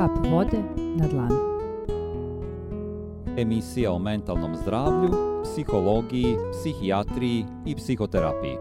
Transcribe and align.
Kap 0.00 0.16
vode 0.30 0.56
na 0.96 1.06
dlanu. 1.06 1.36
Emisija 3.36 3.92
o 3.92 3.98
mentalnom 3.98 4.56
zdravlju, 4.56 5.10
psihologiji, 5.42 6.36
psihijatriji 6.52 7.44
i 7.66 7.74
psihoterapiji. 7.74 8.56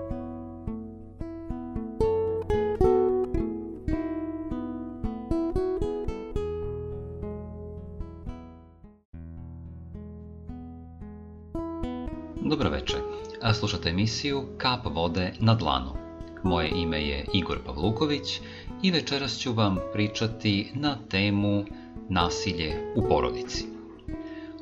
Dobro 12.41 12.69
večer. 12.69 12.99
A 13.41 13.53
Slušate 13.53 13.89
emisiju 13.89 14.43
Kap 14.57 14.85
vode 14.85 15.33
na 15.39 15.55
dlanu. 15.55 16.08
Moje 16.43 16.69
ime 16.75 17.01
je 17.01 17.25
Igor 17.33 17.57
Pavluković 17.65 18.39
i 18.83 18.91
večeras 18.91 19.39
ću 19.39 19.53
vam 19.53 19.77
pričati 19.93 20.71
na 20.73 20.97
temu 21.09 21.65
nasilje 22.09 22.93
u 22.95 23.07
porodici. 23.09 23.65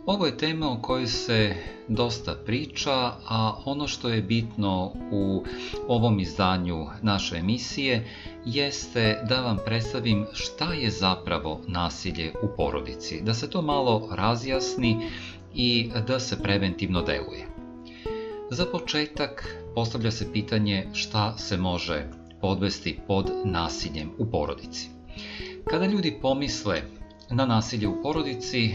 Ovo 0.05 0.25
je 0.25 0.37
tema 0.37 0.71
o 0.71 0.81
kojoj 0.81 1.07
se 1.07 1.55
dosta 1.87 2.35
priča, 2.45 3.11
a 3.27 3.61
ono 3.65 3.87
što 3.87 4.09
je 4.09 4.21
bitno 4.21 4.91
u 5.11 5.43
ovom 5.87 6.19
izdanju 6.19 6.85
naše 7.01 7.35
emisije 7.35 8.07
jeste 8.45 9.23
da 9.29 9.41
vam 9.41 9.57
predstavim 9.65 10.25
šta 10.33 10.73
je 10.73 10.89
zapravo 10.89 11.61
nasilje 11.67 12.33
u 12.43 12.47
porodici, 12.57 13.21
da 13.21 13.33
se 13.33 13.49
to 13.49 13.61
malo 13.61 14.09
razjasni 14.11 15.09
i 15.55 15.89
da 16.07 16.19
se 16.19 16.43
preventivno 16.43 17.01
deluje. 17.01 17.56
Za 18.51 18.65
početak 18.65 19.57
postavlja 19.75 20.11
se 20.11 20.31
pitanje 20.33 20.87
šta 20.93 21.37
se 21.37 21.57
može 21.57 22.03
podvesti 22.41 22.99
pod 23.07 23.31
nasiljem 23.45 24.11
u 24.17 24.25
porodici. 24.31 24.89
Kada 25.65 25.85
ljudi 25.85 26.19
pomisle 26.21 26.81
na 27.29 27.45
nasilje 27.45 27.87
u 27.87 28.01
porodici, 28.03 28.65
e, 28.65 28.73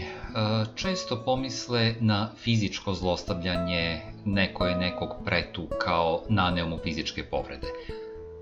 često 0.75 1.21
pomisle 1.25 1.95
na 1.99 2.29
fizičko 2.37 2.93
zlostavljanje, 2.93 4.01
neko 4.25 4.65
je 4.65 4.77
nekog 4.77 5.09
pretukao, 5.25 6.23
naneo 6.29 6.67
mu 6.67 6.77
fizičke 6.83 7.23
povrede. 7.23 7.67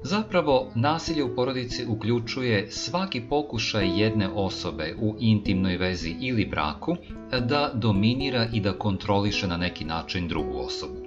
Zapravo, 0.04 0.72
nasilje 0.76 1.24
u 1.24 1.36
porodici 1.36 1.86
uključuje 1.86 2.72
svaki 2.72 3.22
pokušaj 3.22 4.02
jedne 4.02 4.30
osobe 4.30 4.96
u 5.02 5.16
intimnoj 5.20 5.78
vezi 5.78 6.16
ili 6.20 6.46
braku 6.46 6.96
da 7.40 7.72
dominira 7.74 8.48
i 8.54 8.60
da 8.60 8.74
kontroliše 8.74 9.48
na 9.48 9.58
neki 9.58 9.86
način 9.86 10.28
drugu 10.28 10.60
osobu. 10.60 11.01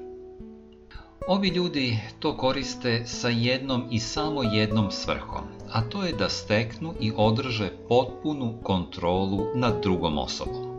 Ovi 1.27 1.49
ljudi 1.49 1.99
to 2.19 2.37
koriste 2.37 3.07
sa 3.07 3.29
jednom 3.29 3.85
i 3.91 4.01
samo 4.01 4.43
jednom 4.43 4.91
svrhom, 4.91 5.45
a 5.73 5.83
to 5.83 6.03
je 6.03 6.13
da 6.13 6.29
steknu 6.29 6.95
i 7.01 7.13
održe 7.17 7.71
potpunu 7.89 8.55
kontrolu 8.63 9.47
nad 9.55 9.83
drugom 9.83 10.19
osobom. 10.19 10.75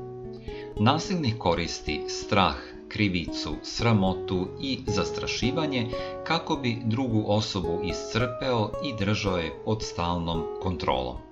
Nasilnik 0.80 1.38
koristi 1.38 2.02
strah, 2.08 2.56
krivicu, 2.90 3.56
sramotu 3.64 4.48
i 4.62 4.80
zastrašivanje 4.88 5.88
kako 6.24 6.56
bi 6.56 6.82
drugu 6.84 7.24
osobu 7.28 7.80
iscrpeo 7.84 8.72
i 8.84 9.06
držao 9.06 9.38
je 9.38 9.54
pod 9.66 9.84
stalnom 9.84 10.44
kontrolom. 10.62 11.25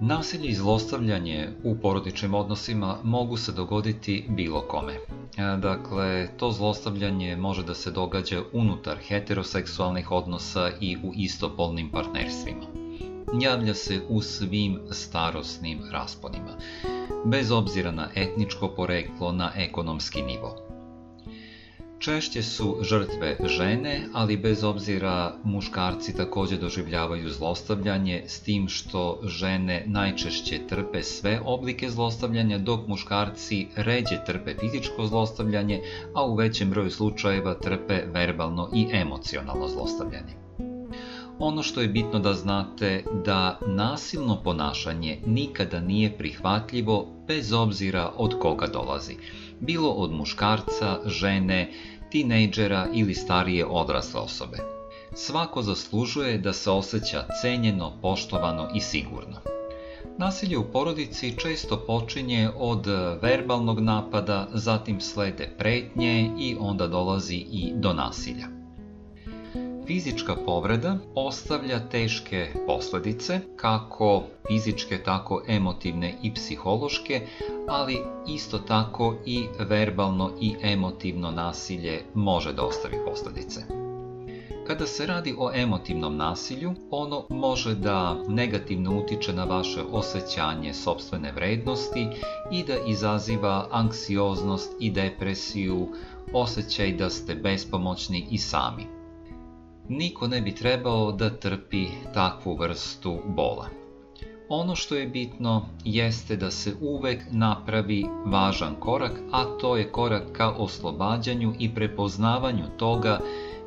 Nasilje 0.00 0.48
i 0.48 0.54
zlostavljanje 0.54 1.48
u 1.64 1.76
porodičnim 1.76 2.34
odnosima 2.34 2.98
mogu 3.04 3.36
se 3.36 3.52
dogoditi 3.52 4.24
bilo 4.28 4.60
kome. 4.60 4.92
E, 4.92 5.56
dakle, 5.62 6.28
to 6.36 6.50
zlostavljanje 6.52 7.36
može 7.36 7.62
da 7.62 7.74
se 7.74 7.90
događa 7.90 8.42
unutar 8.52 8.96
heteroseksualnih 9.08 10.10
odnosa 10.10 10.70
i 10.80 10.96
u 10.96 11.12
istopolnim 11.14 11.90
partnerstvima. 11.90 12.66
Javlja 13.40 13.74
se 13.74 14.00
u 14.08 14.22
svim 14.22 14.78
starosnim 14.90 15.78
rasponima, 15.92 16.58
bez 17.24 17.50
obzira 17.50 17.90
na 17.90 18.08
etničko 18.14 18.68
poreklo, 18.68 19.32
na 19.32 19.52
ekonomski 19.56 20.22
nivo. 20.22 20.67
Češće 21.98 22.42
su 22.42 22.76
žrtve 22.82 23.36
žene, 23.44 24.00
ali 24.12 24.36
bez 24.36 24.64
obzira 24.64 25.34
muškarci 25.44 26.16
takođe 26.16 26.56
doživljavaju 26.56 27.30
zlostavljanje, 27.30 28.22
s 28.26 28.40
tim 28.40 28.68
što 28.68 29.20
žene 29.24 29.84
najčešće 29.86 30.60
trpe 30.68 31.02
sve 31.02 31.40
oblike 31.44 31.90
zlostavljanja, 31.90 32.58
dok 32.58 32.86
muškarci 32.86 33.66
ređe 33.76 34.24
trpe 34.26 34.54
fizičko 34.60 35.06
zlostavljanje, 35.06 35.80
a 36.14 36.26
u 36.26 36.34
većem 36.34 36.70
broju 36.70 36.90
slučajeva 36.90 37.54
trpe 37.54 38.02
verbalno 38.12 38.70
i 38.74 38.86
emocionalno 38.92 39.68
zlostavljanje. 39.68 40.34
Ono 41.38 41.62
što 41.62 41.80
je 41.80 41.88
bitno 41.88 42.18
da 42.18 42.34
znate 42.34 43.04
da 43.24 43.58
nasilno 43.66 44.42
ponašanje 44.42 45.18
nikada 45.26 45.80
nije 45.80 46.18
prihvatljivo 46.18 47.06
bez 47.28 47.52
obzira 47.52 48.12
od 48.16 48.38
koga 48.38 48.66
dolazi 48.66 49.16
bilo 49.60 49.90
od 49.90 50.12
muškarca, 50.12 51.00
žene, 51.06 51.70
tinejdžera 52.10 52.88
ili 52.94 53.14
starije 53.14 53.66
odrasle 53.66 54.20
osobe. 54.20 54.58
Svako 55.14 55.62
zaslužuje 55.62 56.38
da 56.38 56.52
se 56.52 56.70
osjeća 56.70 57.26
cenjeno, 57.42 57.92
poštovano 58.02 58.68
i 58.74 58.80
sigurno. 58.80 59.36
Nasilje 60.18 60.58
u 60.58 60.72
porodici 60.72 61.34
često 61.38 61.84
počinje 61.86 62.50
od 62.56 62.86
verbalnog 63.22 63.80
napada, 63.80 64.48
zatim 64.54 65.00
slede 65.00 65.54
pretnje 65.58 66.30
i 66.38 66.56
onda 66.60 66.86
dolazi 66.86 67.36
i 67.36 67.72
do 67.74 67.92
nasilja. 67.92 68.57
Fizička 69.88 70.34
povreda 70.46 70.98
ostavlja 71.14 71.88
teške 71.88 72.46
posledice, 72.66 73.40
kako 73.56 74.22
fizičke, 74.48 74.98
tako 75.02 75.42
emotivne 75.48 76.14
i 76.22 76.34
psihološke, 76.34 77.26
ali 77.68 77.98
isto 78.26 78.58
tako 78.58 79.14
i 79.26 79.46
verbalno 79.58 80.30
i 80.40 80.54
emotivno 80.62 81.30
nasilje 81.30 82.02
može 82.14 82.52
da 82.52 82.62
ostavi 82.62 82.96
posledice. 83.06 83.60
Kada 84.66 84.86
se 84.86 85.06
radi 85.06 85.34
o 85.38 85.50
emotivnom 85.54 86.16
nasilju, 86.16 86.74
ono 86.90 87.24
može 87.30 87.74
da 87.74 88.24
negativno 88.28 89.00
utiče 89.00 89.32
na 89.32 89.44
vaše 89.44 89.80
osjećanje 89.92 90.74
sobstvene 90.74 91.32
vrednosti 91.32 92.06
i 92.52 92.64
da 92.64 92.74
izaziva 92.86 93.68
anksioznost 93.70 94.76
i 94.80 94.90
depresiju, 94.90 95.88
osjećaj 96.32 96.92
da 96.92 97.10
ste 97.10 97.34
bespomoćni 97.34 98.26
i 98.30 98.38
sami 98.38 98.97
niko 99.88 100.26
ne 100.26 100.40
bi 100.40 100.54
trebao 100.54 101.12
da 101.12 101.30
trpi 101.30 101.86
takvu 102.14 102.56
vrstu 102.56 103.18
bola. 103.26 103.68
Ono 104.48 104.74
što 104.74 104.94
je 104.94 105.06
bitno 105.06 105.66
jeste 105.84 106.36
da 106.36 106.50
se 106.50 106.74
uvek 106.80 107.22
napravi 107.30 108.04
važan 108.26 108.74
korak, 108.80 109.20
a 109.32 109.44
to 109.44 109.76
je 109.76 109.92
korak 109.92 110.22
ka 110.32 110.50
oslobađanju 110.50 111.54
i 111.58 111.74
prepoznavanju 111.74 112.64
toga 112.76 113.20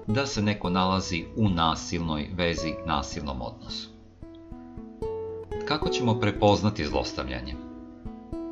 da 0.07 0.25
se 0.25 0.41
neko 0.41 0.69
nalazi 0.69 1.25
u 1.35 1.49
nasilnoj 1.49 2.29
vezi, 2.33 2.73
nasilnom 2.85 3.41
odnosu. 3.41 3.89
Kako 5.67 5.89
ćemo 5.89 6.19
prepoznati 6.19 6.85
zlostavljanje? 6.85 7.55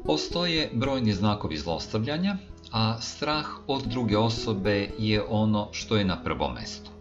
Postoje 0.05 0.69
brojni 0.73 1.13
znakovi 1.13 1.57
zlostavljanja, 1.57 2.37
a 2.71 3.01
strah 3.01 3.45
od 3.67 3.81
druge 3.87 4.17
osobe 4.17 4.89
je 4.97 5.23
ono 5.29 5.67
što 5.71 5.97
je 5.97 6.05
na 6.05 6.23
prvom 6.23 6.53
mestu. 6.53 6.98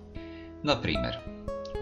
Na 0.63 0.81
primer, 0.81 1.17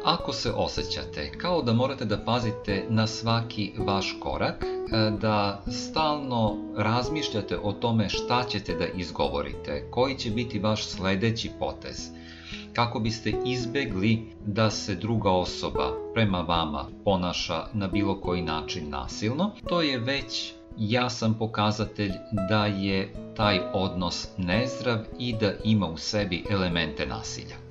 ako 0.04 0.32
se 0.32 0.52
osjećate 0.52 1.32
kao 1.38 1.62
da 1.62 1.72
morate 1.72 2.04
da 2.04 2.18
pazite 2.18 2.86
na 2.88 3.06
svaki 3.06 3.72
vaš 3.78 4.16
korak, 4.20 4.64
e, 4.64 5.10
da 5.20 5.62
stalno 5.66 6.56
razmišljate 6.76 7.58
o 7.58 7.72
tome 7.72 8.08
šta 8.08 8.44
ćete 8.48 8.74
da 8.74 8.86
izgovorite, 8.86 9.88
koji 9.90 10.18
će 10.18 10.30
biti 10.30 10.58
vaš 10.58 10.86
sledeći 10.86 11.50
potez, 11.58 12.10
kako 12.72 13.00
biste 13.00 13.32
izbegli 13.44 14.26
da 14.46 14.70
se 14.70 14.94
druga 14.94 15.30
osoba 15.30 15.92
prema 16.14 16.40
vama 16.40 16.84
ponaša 17.04 17.64
na 17.72 17.88
bilo 17.88 18.20
koji 18.20 18.42
način 18.42 18.90
nasilno, 18.90 19.50
to 19.68 19.82
je 19.82 19.98
već 19.98 20.52
jasan 20.76 21.34
pokazatelj 21.34 22.12
da 22.48 22.66
je 22.66 23.12
taj 23.36 23.60
odnos 23.72 24.28
nezdrav 24.38 24.98
i 25.18 25.32
da 25.40 25.52
ima 25.64 25.86
u 25.86 25.96
sebi 25.96 26.44
elemente 26.50 27.06
nasilja. 27.06 27.65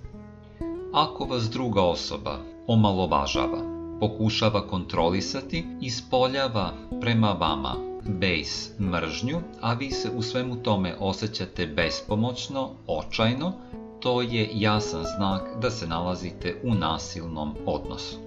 Ako 0.95 1.25
vas 1.25 1.49
druga 1.49 1.81
osoba 1.81 2.37
omalovažava, 2.67 3.59
pokušava 3.99 4.67
kontrolisati, 4.67 5.65
ispoljava 5.81 6.73
prema 7.01 7.31
vama 7.31 7.75
bejs 8.05 8.69
mržnju, 8.79 9.41
a 9.61 9.73
vi 9.73 9.91
se 9.91 10.09
u 10.17 10.21
svemu 10.21 10.55
tome 10.55 10.95
osjećate 10.99 11.67
bespomoćno, 11.67 12.69
očajno, 12.87 13.53
to 13.99 14.21
je 14.21 14.49
jasan 14.53 15.03
znak 15.17 15.41
da 15.61 15.71
se 15.71 15.87
nalazite 15.87 16.61
u 16.63 16.73
nasilnom 16.73 17.55
odnosu. 17.65 18.24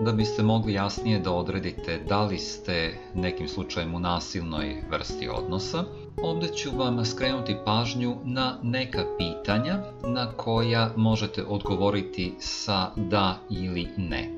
Da 0.00 0.12
biste 0.12 0.42
mogli 0.42 0.72
jasnije 0.72 1.18
da 1.18 1.32
odredite 1.32 1.98
da 2.08 2.24
li 2.24 2.38
ste 2.38 2.98
nekim 3.14 3.48
slučajem 3.48 3.94
u 3.94 3.98
nasilnoj 3.98 4.82
vrsti 4.90 5.28
odnosa, 5.28 5.84
Ovde 6.22 6.48
ću 6.48 6.70
vam 6.78 7.04
skrenuti 7.04 7.56
pažnju 7.64 8.16
na 8.24 8.58
neka 8.62 9.04
pitanja 9.18 9.78
na 10.04 10.32
koja 10.36 10.90
možete 10.96 11.44
odgovoriti 11.44 12.34
sa 12.38 12.90
da 12.96 13.38
ili 13.50 13.88
ne. 13.96 14.30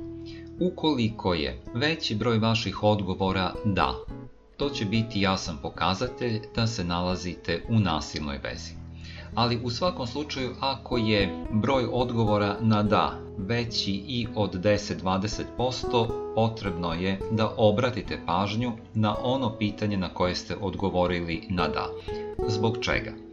Ukoliko 0.61 1.35
je 1.35 1.63
veći 1.75 2.15
broj 2.15 2.39
vaših 2.39 2.83
odgovora 2.83 3.55
da, 3.65 3.95
to 4.57 4.71
će 4.71 4.85
biti 4.85 5.21
jasan 5.21 5.57
pokazatelj 5.63 6.41
da 6.55 6.67
se 6.67 6.85
nalazite 6.85 7.63
u 7.69 7.81
nasilnoj 7.81 8.39
vezi. 8.39 8.78
Ali 9.39 9.61
u 9.65 9.71
svakom 9.71 10.07
slučaju 10.07 10.51
ako 10.61 10.97
je 10.97 11.45
broj 11.53 11.87
odgovora 11.93 12.57
na 12.61 12.83
da 12.83 13.13
veći 13.37 13.93
i 13.93 14.27
od 14.37 14.55
10-20%, 14.55 16.07
potrebno 16.35 16.95
je 16.95 17.21
da 17.31 17.55
obratite 17.57 18.19
pažnju 18.27 18.73
na 18.95 19.15
ono 19.23 19.59
pitanje 19.59 19.97
na 19.97 20.15
koje 20.15 20.35
ste 20.35 20.57
odgovorili 20.61 21.43
na 21.51 21.69
da. 21.69 21.89
Zbog 22.49 22.79
čega? 22.81 23.28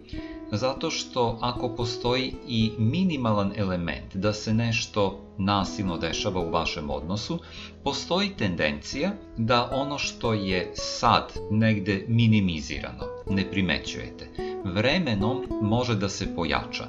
Zato 0.51 0.92
što 0.92 1.38
ako 1.42 1.69
postoji 1.69 2.33
i 2.47 2.71
minimalan 2.77 3.51
element 3.56 4.15
da 4.15 4.33
se 4.33 4.53
nešto 4.53 5.21
nasilno 5.38 5.97
dešava 5.97 6.42
u 6.42 6.51
vašem 6.51 6.89
odnosu, 6.89 7.39
postoji 7.83 8.30
tendencija 8.30 9.12
da 9.38 9.69
ono 9.74 9.97
što 9.97 10.33
je 10.33 10.71
sad 10.74 11.33
negde 11.51 12.06
minimizirano 12.07 13.03
ne 13.30 13.51
primećujete. 13.51 14.30
Vremenom 14.63 15.45
može 15.62 15.95
da 15.95 16.09
se 16.09 16.36
pojača. 16.36 16.88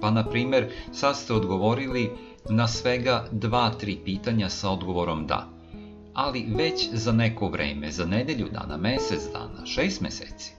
Pa, 0.00 0.10
na 0.10 0.28
primer, 0.28 0.70
sad 0.92 1.16
ste 1.16 1.32
odgovorili 1.32 2.10
na 2.50 2.68
svega 2.68 3.28
2-3 3.32 3.96
pitanja 4.04 4.48
sa 4.48 4.70
odgovorom 4.70 5.26
da. 5.26 5.48
Ali 6.14 6.46
već 6.48 6.88
za 6.92 7.12
neko 7.12 7.48
vreme, 7.48 7.90
za 7.90 8.06
nedelju 8.06 8.48
dana, 8.52 8.76
mesec 8.76 9.22
dana, 9.32 9.62
6 9.64 10.02
meseci, 10.02 10.57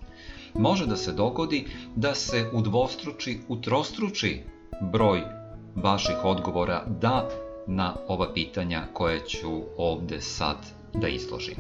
može 0.54 0.86
da 0.86 0.98
se 0.98 1.12
dogodi 1.12 1.66
da 1.96 2.16
se 2.16 2.50
udvostruči, 2.54 3.40
utrostruči 3.48 4.42
broj 4.82 5.22
vaših 5.76 6.16
odgovora 6.24 6.84
da 7.02 7.30
na 7.68 7.96
ova 8.08 8.34
pitanja 8.34 8.84
koje 8.94 9.26
ću 9.26 9.62
ovde 9.78 10.22
sad 10.22 10.58
da 10.94 11.08
izložim. 11.08 11.56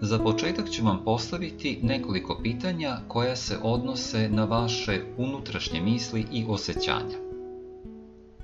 Za 0.00 0.18
početak 0.18 0.70
ću 0.70 0.84
vam 0.84 1.04
postaviti 1.04 1.78
nekoliko 1.82 2.38
pitanja 2.42 2.96
koja 3.08 3.36
se 3.36 3.58
odnose 3.62 4.28
na 4.28 4.44
vaše 4.44 5.00
unutrašnje 5.16 5.80
misli 5.80 6.26
i 6.32 6.44
osjećanja. 6.48 7.18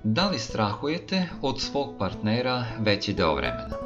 Da 0.05 0.29
li 0.29 0.39
strahujete 0.39 1.29
od 1.43 1.61
svog 1.61 1.89
partnera 1.99 2.65
veći 2.79 3.13
deo 3.13 3.35
vremena? 3.35 3.86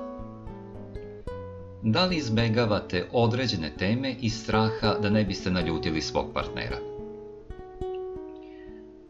Da 1.82 2.04
li 2.04 2.16
izbegavate 2.16 3.08
određene 3.12 3.70
teme 3.76 4.14
iz 4.20 4.42
straha 4.42 4.94
da 5.02 5.10
ne 5.10 5.24
biste 5.24 5.50
naljutili 5.50 6.00
svog 6.00 6.26
partnera? 6.34 6.76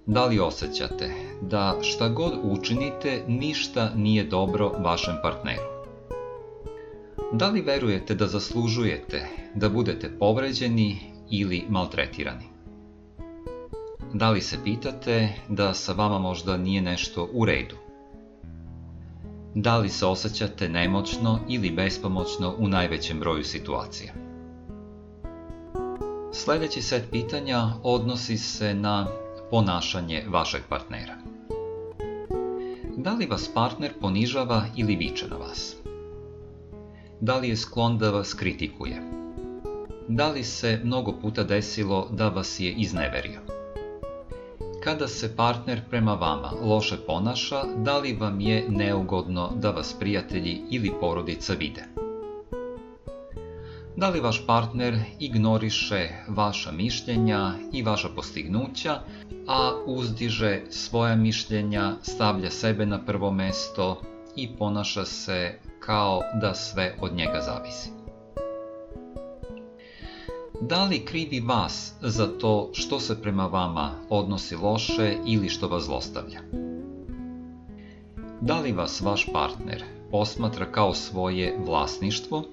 Da 0.07 0.27
li 0.27 0.39
osjećate 0.39 1.11
da 1.43 1.79
šta 1.83 2.09
god 2.09 2.33
učinite 2.43 3.23
ništa 3.29 3.93
nije 3.97 4.25
dobro 4.25 4.69
vašem 4.69 5.15
partneru? 5.23 5.81
Da 7.33 7.49
li 7.49 7.61
verujete 7.61 8.15
da 8.15 8.27
zaslužujete 8.27 9.27
da 9.55 9.69
budete 9.69 10.11
povređeni 10.19 10.99
ili 11.31 11.65
maltretirani? 11.69 12.45
Da 14.15 14.31
li 14.31 14.41
se 14.41 14.57
pitate 14.65 15.29
da 15.49 15.75
sa 15.75 15.93
vama 15.93 16.19
možda 16.19 16.57
nije 16.57 16.83
nešto 16.83 17.29
u 17.33 17.45
redu? 17.45 17.90
Da 19.55 19.79
li 19.79 19.89
se 19.89 20.07
osjećate 20.07 20.69
nemoćno 20.69 21.39
ili 21.49 21.71
bespomoćno 21.71 22.55
u 22.59 22.69
najvećem 22.69 23.21
broju 23.21 23.45
situacija? 23.45 24.13
Sledeći 26.33 26.83
set 26.83 27.11
pitanja 27.11 27.63
odnosi 27.83 28.39
se 28.39 28.75
na 28.75 29.07
ponašanje 29.51 30.25
vašeg 30.29 30.63
partnera. 30.69 31.15
Da 32.97 33.13
li 33.13 33.27
vas 33.27 33.51
partner 33.55 33.93
ponižava 34.01 34.65
ili 34.77 34.97
viče 34.97 35.29
na 35.29 35.37
vas? 35.37 35.77
Da 37.21 37.39
li 37.39 37.49
je 37.49 37.57
sklon 37.57 37.99
da 37.99 38.11
vas 38.11 38.35
kritikuje? 38.35 39.03
Da 40.09 40.29
li 40.29 40.45
se 40.45 40.81
mnogo 40.85 41.13
puta 41.23 41.45
desilo 41.45 42.09
da 42.11 42.29
vas 42.29 42.61
je 42.61 42.73
izneverio? 42.73 43.60
Kada 44.85 45.09
se 45.09 45.37
partner 45.37 45.81
prema 45.91 46.15
vama 46.15 46.53
loše 46.63 46.97
ponaša, 47.07 47.63
da 47.77 47.99
li 47.99 48.17
vam 48.21 48.41
je 48.41 48.67
neugodno 48.69 49.53
da 49.57 49.71
vas 49.71 49.97
prijatelji 49.99 50.63
ili 50.71 50.93
porodica 51.01 51.53
vide? 51.53 51.85
Da 53.97 54.09
li 54.09 54.21
vaš 54.21 54.47
partner 54.47 54.99
ignoriše 55.19 56.09
vaša 56.29 56.73
mišljenja 56.73 57.53
i 57.73 57.83
vaša 57.83 58.09
postignuća, 58.09 59.01
a 59.49 59.73
uzdiže 59.87 60.61
svoja 60.71 61.17
mišljenja, 61.17 61.93
stavlja 62.03 62.51
sebe 62.51 62.87
na 62.87 63.05
prvo 63.05 63.31
mesto 63.31 64.03
i 64.37 64.49
ponaša 64.57 65.05
se 65.05 65.59
kao 65.81 66.21
da 66.41 66.55
sve 66.55 66.95
od 67.01 67.15
njega 67.15 67.41
zavisi? 67.41 68.00
Da 70.61 70.85
li 70.85 71.05
krivi 71.05 71.41
vas 71.41 71.95
za 72.01 72.27
to 72.39 72.71
što 72.73 73.01
se 73.01 73.23
prema 73.23 73.47
vama 73.47 73.93
odnosi 74.09 74.57
loše 74.57 75.17
ili 75.27 75.49
što 75.49 75.69
vas 75.69 75.85
zlostavlja? 75.85 76.41
Da 78.41 78.61
li 78.61 78.73
vas 78.73 79.01
vaš 79.01 79.27
partner 79.33 79.85
posmatra 80.11 80.73
kao 80.73 80.95
svoje 80.95 81.59
vlasništvo 81.67 82.45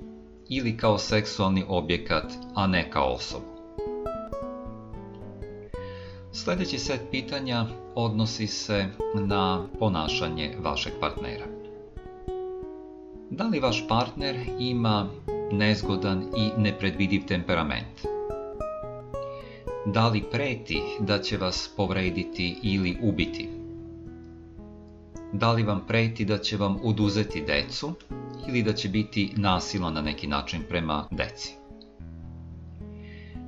ili 0.50 0.78
kao 0.78 0.98
seksualni 0.98 1.66
objekat, 1.68 2.34
a 2.56 2.68
ne 2.68 2.92
kao 2.92 3.14
osobu? 3.14 3.46
Sledeći 6.32 6.78
set 6.78 7.02
pitanja 7.12 7.66
odnosi 7.96 8.48
se 8.48 8.86
na 9.16 9.68
ponašanje 9.80 10.56
vašeg 10.64 10.94
partnera. 11.00 11.46
Da 13.30 13.44
li 13.44 13.60
vaš 13.60 13.88
partner 13.88 14.36
ima 14.60 15.10
nezgodan 15.52 16.24
i 16.38 16.62
nepredvidiv 16.62 17.26
temperament? 17.26 18.06
Da 19.86 20.08
li 20.08 20.24
preti 20.32 20.82
da 21.00 21.20
će 21.20 21.38
vas 21.38 21.70
povrediti 21.78 22.60
ili 22.64 22.98
ubiti? 23.02 23.50
Da 25.34 25.52
li 25.52 25.64
vam 25.64 25.82
preti 25.88 26.26
da 26.26 26.38
će 26.38 26.58
vam 26.58 26.78
oduzeti 26.84 27.44
decu 27.48 27.94
ili 28.48 28.64
da 28.64 28.74
će 28.74 28.90
biti 28.90 29.32
nasilo 29.36 29.90
na 29.90 30.02
neki 30.02 30.28
način 30.28 30.62
prema 30.70 31.08
deci? 31.12 31.54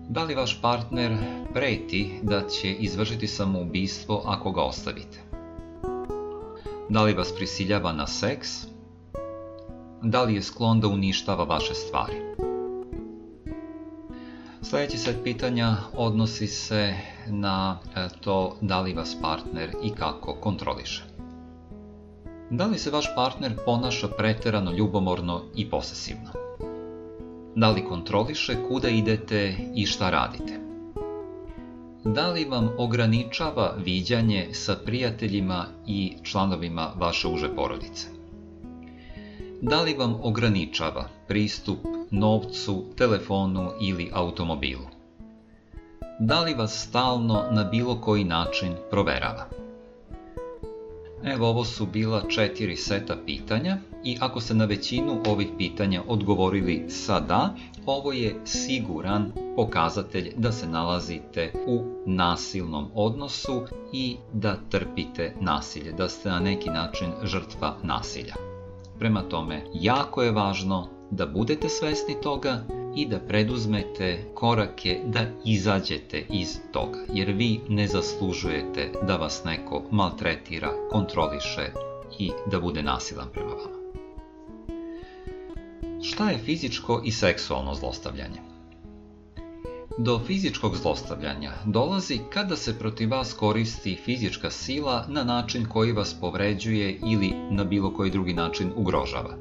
Da 0.10 0.24
li 0.24 0.36
vaš 0.36 0.62
partner 0.62 1.18
preti 1.54 2.20
da 2.24 2.48
će 2.48 2.74
izvršiti 2.74 3.28
samoubistvo 3.28 4.24
ako 4.26 4.52
ga 4.52 4.62
ostavite? 4.62 5.20
Da 6.90 7.04
li 7.04 7.14
vas 7.14 7.36
prisiljava 7.36 7.94
na 7.94 8.08
seks 8.08 8.69
da 10.02 10.24
li 10.24 10.36
je 10.36 10.42
sklon 10.42 10.80
da 10.80 10.88
uništava 10.88 11.44
vaše 11.44 11.74
stvari. 11.74 12.14
Sljedeći 14.62 14.98
set 14.98 15.16
pitanja 15.24 15.76
odnosi 15.94 16.48
se 16.48 16.94
na 17.28 17.80
e, 17.96 18.08
to 18.22 18.58
da 18.62 18.82
li 18.82 18.94
vas 18.94 19.18
partner 19.22 19.72
i 19.84 19.90
kako 19.90 20.34
kontroliše. 20.34 21.04
Da 22.50 22.66
li 22.66 22.78
se 22.78 22.92
vaš 22.92 23.06
partner 23.16 23.56
ponaša 23.66 24.08
preterano 24.08 24.72
ljubomorno 24.72 25.42
i 25.56 25.70
posesivno? 25.70 26.30
Da 27.56 27.70
li 27.70 27.86
kontroliše 27.86 28.56
kuda 28.68 28.90
idete 28.90 29.56
i 29.76 29.86
šta 29.86 30.10
radite? 30.10 30.60
Da 32.04 32.28
li 32.28 32.46
vam 32.46 32.70
ograničava 32.78 33.76
viđanje 33.78 34.50
sa 34.52 34.76
prijateljima 34.86 35.66
i 35.88 36.14
članovima 36.24 36.92
vaše 36.96 37.28
uže 37.28 37.56
porodice? 37.56 38.19
Da 39.62 39.82
li 39.82 39.94
vam 39.94 40.16
ograničava 40.24 41.08
pristup 41.28 41.78
novcu, 42.12 42.84
telefonu 42.96 43.72
ili 43.82 44.10
automobilu? 44.14 44.88
Da 46.20 46.42
li 46.42 46.54
vas 46.54 46.88
stalno 46.88 47.44
na 47.52 47.64
bilo 47.64 48.02
koji 48.02 48.24
način 48.24 48.76
proverava? 48.92 49.48
Evo 51.24 51.48
ovo 51.48 51.66
su 51.66 51.86
bila 51.86 52.22
četiri 52.30 52.76
seta 52.76 53.18
pitanja 53.26 53.78
i 54.04 54.18
ako 54.20 54.40
ste 54.40 54.54
na 54.54 54.66
većinu 54.66 55.22
ovih 55.28 55.48
pitanja 55.58 56.04
odgovorili 56.08 56.86
sa 56.90 57.20
da, 57.20 57.56
ovo 57.86 58.12
je 58.12 58.36
siguran 58.46 59.32
pokazatelj 59.56 60.34
da 60.38 60.52
se 60.52 60.68
nalazite 60.68 61.54
u 61.68 61.84
nasilnom 62.06 62.92
odnosu 62.94 63.62
i 63.94 64.18
da 64.34 64.58
trpite 64.70 65.36
nasilje, 65.42 65.92
da 65.92 66.10
ste 66.10 66.30
na 66.30 66.40
neki 66.40 66.70
način 66.70 67.12
žrtva 67.24 67.76
nasilja. 67.84 68.49
Prema 69.00 69.22
tome, 69.22 69.62
jako 69.74 70.24
je 70.24 70.32
važno 70.32 70.88
da 71.12 71.26
budete 71.26 71.70
svesni 71.70 72.16
toga 72.22 72.64
i 72.96 73.06
da 73.06 73.20
preduzmete 73.20 74.32
korake 74.36 75.00
da 75.06 75.20
izađete 75.46 76.26
iz 76.30 76.58
toga, 76.72 77.00
jer 77.14 77.32
vi 77.32 77.62
ne 77.70 77.88
zaslužujete 77.88 78.92
da 79.08 79.16
vas 79.16 79.44
neko 79.46 79.84
maltretira, 79.92 80.72
kontroliše 80.92 81.72
i 82.20 82.32
da 82.52 82.60
bude 82.60 82.84
nasilan 82.84 83.28
prema 83.34 83.54
vama. 83.54 83.80
Šta 86.04 86.30
je 86.30 86.38
fizičko 86.38 87.02
i 87.06 87.12
seksualno 87.12 87.74
zlostavljanje? 87.76 88.49
Do 90.02 90.20
fizičkog 90.28 90.76
zlostavljanja 90.76 91.52
dolazi 91.66 92.20
kada 92.34 92.56
se 92.56 92.80
protiv 92.80 93.12
vas 93.12 93.34
koristi 93.34 93.98
fizička 94.06 94.50
sila 94.50 95.06
na 95.08 95.24
način 95.24 95.66
koji 95.66 95.92
vas 95.92 96.16
povređuje 96.22 97.00
ili 97.06 97.34
na 97.52 97.64
bilo 97.64 97.94
koji 97.94 98.12
drugi 98.12 98.34
način 98.34 98.72
ugrožava. 98.76 99.38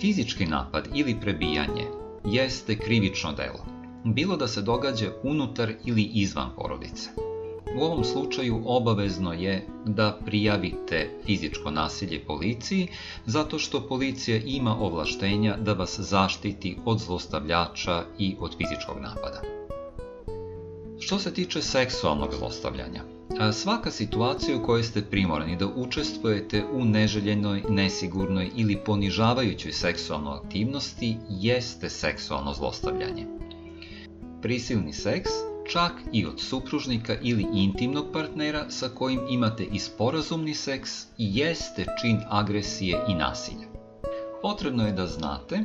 Fizički 0.00 0.46
napad 0.46 0.88
ili 0.94 1.20
prebijanje 1.20 1.86
jeste 2.24 2.78
krivično 2.78 3.32
delo, 3.32 3.66
bilo 4.04 4.36
da 4.36 4.48
se 4.48 4.62
događa 4.62 5.12
unutar 5.22 5.72
ili 5.84 6.02
izvan 6.02 6.50
porodice. 6.56 7.27
U 7.76 7.80
ovom 7.80 8.04
slučaju 8.04 8.62
obavezno 8.64 9.32
je 9.32 9.66
da 9.84 10.18
prijavite 10.24 11.10
fizičko 11.26 11.70
nasilje 11.70 12.24
policiji, 12.24 12.88
zato 13.26 13.58
što 13.58 13.88
policija 13.88 14.40
ima 14.44 14.76
ovlaštenja 14.80 15.56
da 15.56 15.72
vas 15.72 16.00
zaštiti 16.00 16.76
od 16.84 16.98
zlostavljača 16.98 18.04
i 18.18 18.36
od 18.40 18.56
fizičkog 18.56 18.96
napada. 19.00 19.42
Što 21.00 21.18
se 21.18 21.34
tiče 21.34 21.62
seksualnog 21.62 22.34
zlostavljanja, 22.38 23.02
svaka 23.52 23.90
situacija 23.90 24.56
u 24.56 24.62
kojoj 24.62 24.82
ste 24.82 25.02
primorani 25.02 25.56
da 25.56 25.66
učestvujete 25.66 26.64
u 26.72 26.84
neželjenoj, 26.84 27.62
nesigurnoj 27.68 28.50
ili 28.56 28.76
ponižavajućoj 28.86 29.72
seksualnoj 29.72 30.38
aktivnosti 30.38 31.16
jeste 31.28 31.90
seksualno 31.90 32.54
zlostavljanje. 32.54 33.26
Prisilni 34.42 34.92
seks 34.92 35.30
čak 35.68 35.92
i 36.12 36.26
od 36.26 36.40
supružnika 36.40 37.16
ili 37.22 37.46
intimnog 37.54 38.06
partnera 38.12 38.70
sa 38.70 38.88
kojim 38.88 39.20
imate 39.30 39.64
i 39.64 39.78
sporazumni 39.78 40.54
seks 40.54 41.06
jeste 41.18 41.86
čin 42.00 42.20
agresije 42.28 43.00
i 43.08 43.14
nasilja. 43.14 43.66
Potrebno 44.42 44.86
je 44.86 44.92
da 44.92 45.06
znate 45.06 45.64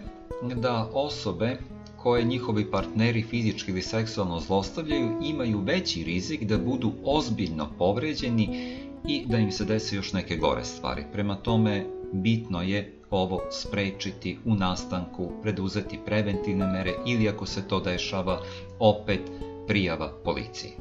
da 0.56 0.90
osobe 0.94 1.58
koje 1.98 2.24
njihovi 2.24 2.72
partneri 2.72 3.24
fizički 3.24 3.72
ili 3.72 3.82
seksualno 3.82 4.40
zlostavljaju 4.40 5.18
imaju 5.24 5.60
veći 5.60 6.04
rizik 6.04 6.44
da 6.44 6.58
budu 6.58 6.92
ozbiljno 7.04 7.70
povređeni 7.78 8.78
i 9.08 9.26
da 9.26 9.38
im 9.38 9.52
se 9.52 9.66
desi 9.66 9.96
još 9.96 10.14
neke 10.14 10.36
gore 10.38 10.64
stvari. 10.64 11.04
Prema 11.14 11.36
tome, 11.36 11.86
bitno 12.14 12.62
je 12.62 13.00
ovo 13.10 13.42
sprečiti 13.52 14.38
u 14.46 14.56
nastanku, 14.56 15.32
preduzeti 15.42 16.00
preventivne 16.06 16.68
mere 16.68 16.94
ili 17.06 17.30
ako 17.30 17.46
se 17.46 17.68
to 17.68 17.80
dešava, 17.80 18.42
opet 18.80 19.22
prijava 19.68 20.14
policiji. 20.24 20.72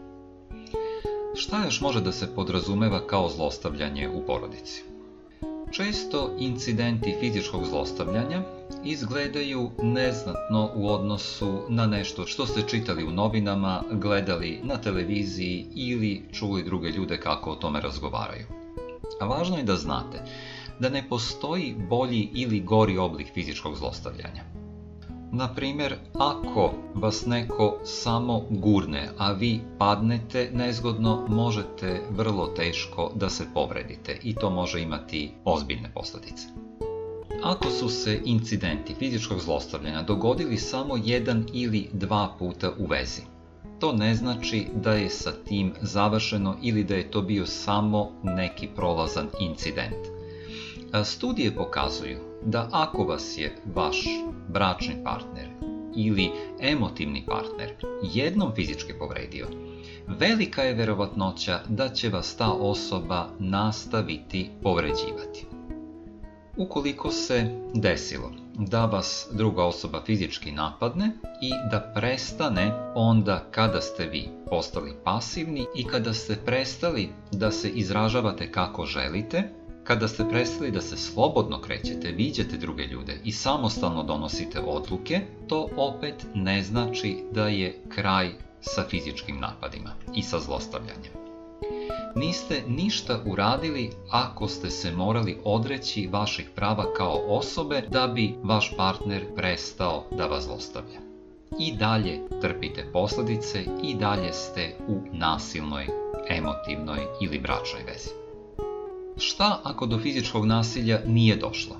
Šta 1.34 1.64
još 1.64 1.80
može 1.80 2.00
da 2.00 2.12
se 2.12 2.34
podrazumeva 2.34 3.06
kao 3.06 3.28
zlostavljanje 3.28 4.08
u 4.08 4.26
porodici? 4.26 4.84
Često 5.72 6.30
incidenti 6.38 7.14
fizičkog 7.20 7.64
zlostavljanja 7.64 8.42
izgledaju 8.84 9.70
neznatno 9.82 10.70
u 10.74 10.88
odnosu 10.88 11.62
na 11.68 11.86
nešto 11.86 12.26
što 12.26 12.46
ste 12.46 12.62
čitali 12.68 13.04
u 13.04 13.10
novinama, 13.10 13.82
gledali 13.92 14.60
na 14.62 14.76
televiziji 14.76 15.66
ili 15.74 16.22
čuli 16.32 16.62
druge 16.62 16.88
ljude 16.88 17.20
kako 17.20 17.50
o 17.50 17.56
tome 17.56 17.80
razgovaraju. 17.80 18.46
A 19.20 19.24
važno 19.26 19.56
je 19.56 19.62
da 19.62 19.76
znate 19.76 20.22
da 20.78 20.88
ne 20.88 21.08
postoji 21.08 21.74
bolji 21.88 22.28
ili 22.34 22.60
gori 22.60 22.98
oblik 22.98 23.32
fizičkog 23.34 23.76
zlostavljanja. 23.76 24.61
Na 25.34 25.54
primjer, 25.54 25.94
ako 26.14 26.72
vas 26.94 27.26
neko 27.26 27.78
samo 27.84 28.42
gurne, 28.50 29.08
a 29.18 29.32
vi 29.32 29.60
padnete 29.78 30.50
nezgodno, 30.54 31.26
možete 31.28 32.02
vrlo 32.10 32.46
teško 32.46 33.12
da 33.14 33.30
se 33.30 33.44
povredite 33.54 34.18
i 34.22 34.34
to 34.34 34.50
može 34.50 34.80
imati 34.80 35.32
ozbiljne 35.44 35.90
posljedice. 35.94 36.46
Ako 37.42 37.70
su 37.70 37.88
se 37.88 38.20
incidenti 38.24 38.94
fizičkog 38.98 39.40
zlostavljanja 39.40 40.02
dogodili 40.02 40.56
samo 40.56 40.98
jedan 41.04 41.46
ili 41.52 41.88
dva 41.92 42.34
puta 42.38 42.72
u 42.78 42.86
vezi, 42.86 43.22
to 43.78 43.92
ne 43.92 44.14
znači 44.14 44.66
da 44.74 44.92
je 44.92 45.10
sa 45.10 45.32
tim 45.32 45.72
završeno 45.80 46.56
ili 46.62 46.84
da 46.84 46.94
je 46.94 47.10
to 47.10 47.22
bio 47.22 47.46
samo 47.46 48.10
neki 48.22 48.68
prolazan 48.76 49.28
incident. 49.40 50.06
Studije 51.04 51.54
pokazuju 51.54 52.31
da 52.46 52.68
ako 52.72 53.04
vas 53.04 53.38
je 53.38 53.56
vaš 53.74 54.04
bračni 54.48 54.94
partner 55.04 55.48
ili 55.96 56.30
emotivni 56.60 57.26
partner 57.26 57.74
jednom 58.02 58.54
fizički 58.54 58.92
povredio, 58.98 59.46
velika 60.06 60.62
je 60.62 60.74
verovatnoća 60.74 61.60
da 61.68 61.88
će 61.88 62.08
vas 62.08 62.36
ta 62.36 62.52
osoba 62.52 63.28
nastaviti 63.38 64.50
povređivati. 64.62 65.46
Ukoliko 66.56 67.10
se 67.10 67.62
desilo 67.74 68.30
da 68.54 68.84
vas 68.84 69.28
druga 69.32 69.64
osoba 69.64 70.02
fizički 70.06 70.52
napadne 70.52 71.10
i 71.42 71.50
da 71.70 71.92
prestane 71.94 72.72
onda 72.94 73.44
kada 73.50 73.80
ste 73.80 74.06
vi 74.06 74.28
postali 74.50 74.92
pasivni 75.04 75.66
i 75.76 75.84
kada 75.84 76.12
ste 76.14 76.36
prestali 76.36 77.08
da 77.32 77.50
se 77.50 77.68
izražavate 77.68 78.52
kako 78.52 78.86
želite, 78.86 79.61
kada 79.84 80.08
ste 80.08 80.28
prestali 80.28 80.70
da 80.70 80.80
se 80.80 80.96
slobodno 80.96 81.60
krećete, 81.60 82.12
viđate 82.12 82.56
druge 82.56 82.86
ljude 82.86 83.20
i 83.24 83.32
samostalno 83.32 84.02
donosite 84.02 84.60
odluke, 84.60 85.20
to 85.48 85.68
opet 85.76 86.26
ne 86.34 86.62
znači 86.62 87.18
da 87.32 87.48
je 87.48 87.78
kraj 87.88 88.30
sa 88.60 88.84
fizičkim 88.88 89.40
napadima 89.40 89.90
i 90.14 90.22
sa 90.22 90.40
zlostavljanjem. 90.40 91.12
Niste 92.14 92.62
ništa 92.68 93.20
uradili 93.26 93.90
ako 94.10 94.48
ste 94.48 94.70
se 94.70 94.92
morali 94.92 95.38
odreći 95.44 96.08
vaših 96.12 96.50
prava 96.54 96.94
kao 96.96 97.22
osobe 97.28 97.82
da 97.88 98.06
bi 98.06 98.34
vaš 98.42 98.72
partner 98.76 99.24
prestao 99.36 100.04
da 100.10 100.26
vas 100.26 100.44
zlostavlja. 100.44 101.00
I 101.58 101.76
dalje 101.76 102.20
trpite 102.40 102.84
posljedice 102.92 103.64
i 103.82 103.94
dalje 103.94 104.32
ste 104.32 104.76
u 104.88 105.00
nasilnoj, 105.12 105.86
emotivnoj 106.28 107.00
ili 107.20 107.38
bračnoj 107.38 107.82
vezi. 107.86 108.21
Šta 109.16 109.60
ako 109.64 109.86
do 109.86 109.98
fizičkog 109.98 110.46
nasilja 110.46 111.00
nije 111.06 111.36
došlo? 111.36 111.76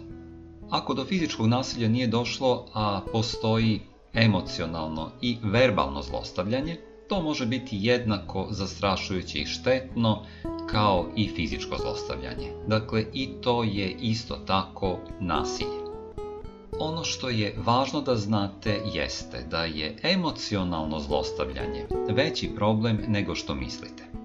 Ako 0.70 0.94
do 0.94 1.04
fizičkog 1.04 1.46
nasilja 1.46 1.88
nije 1.88 2.06
došlo, 2.06 2.66
a 2.74 3.00
postoji 3.12 3.80
emocionalno 4.14 5.10
i 5.20 5.36
verbalno 5.42 6.02
zlostavljanje, 6.02 6.76
to 7.08 7.22
može 7.22 7.46
biti 7.46 7.78
jednako 7.80 8.46
zastrašujuće 8.50 9.38
i 9.38 9.46
štetno 9.46 10.22
kao 10.66 11.06
i 11.16 11.28
fizičko 11.28 11.76
zlostavljanje. 11.76 12.52
Dakle, 12.68 13.04
i 13.12 13.28
to 13.40 13.62
je 13.62 13.96
isto 14.00 14.36
tako 14.36 14.98
nasilje. 15.20 15.82
Ono 16.80 17.04
što 17.04 17.28
je 17.28 17.54
važno 17.64 18.00
da 18.00 18.16
znate 18.16 18.80
jeste 18.94 19.46
da 19.50 19.64
je 19.64 19.96
emocionalno 20.02 21.00
zlostavljanje 21.00 21.86
veći 22.08 22.50
problem 22.56 23.00
nego 23.08 23.34
što 23.34 23.54
mislite. 23.54 24.21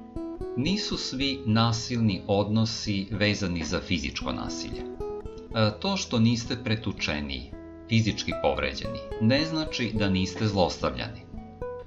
Nisu 0.58 0.98
svi 0.98 1.40
nasilni 1.46 2.22
odnosi 2.28 3.08
vezani 3.12 3.64
za 3.64 3.80
fizičko 3.80 4.32
nasilje. 4.32 4.82
E, 4.82 5.72
to 5.80 5.98
što 5.98 6.20
niste 6.20 6.58
pretučeni, 6.64 7.52
fizički 7.90 8.32
povređeni, 8.42 9.00
ne 9.22 9.46
znači 9.46 9.92
da 9.94 10.10
niste 10.10 10.48
zlostavljani. 10.48 11.22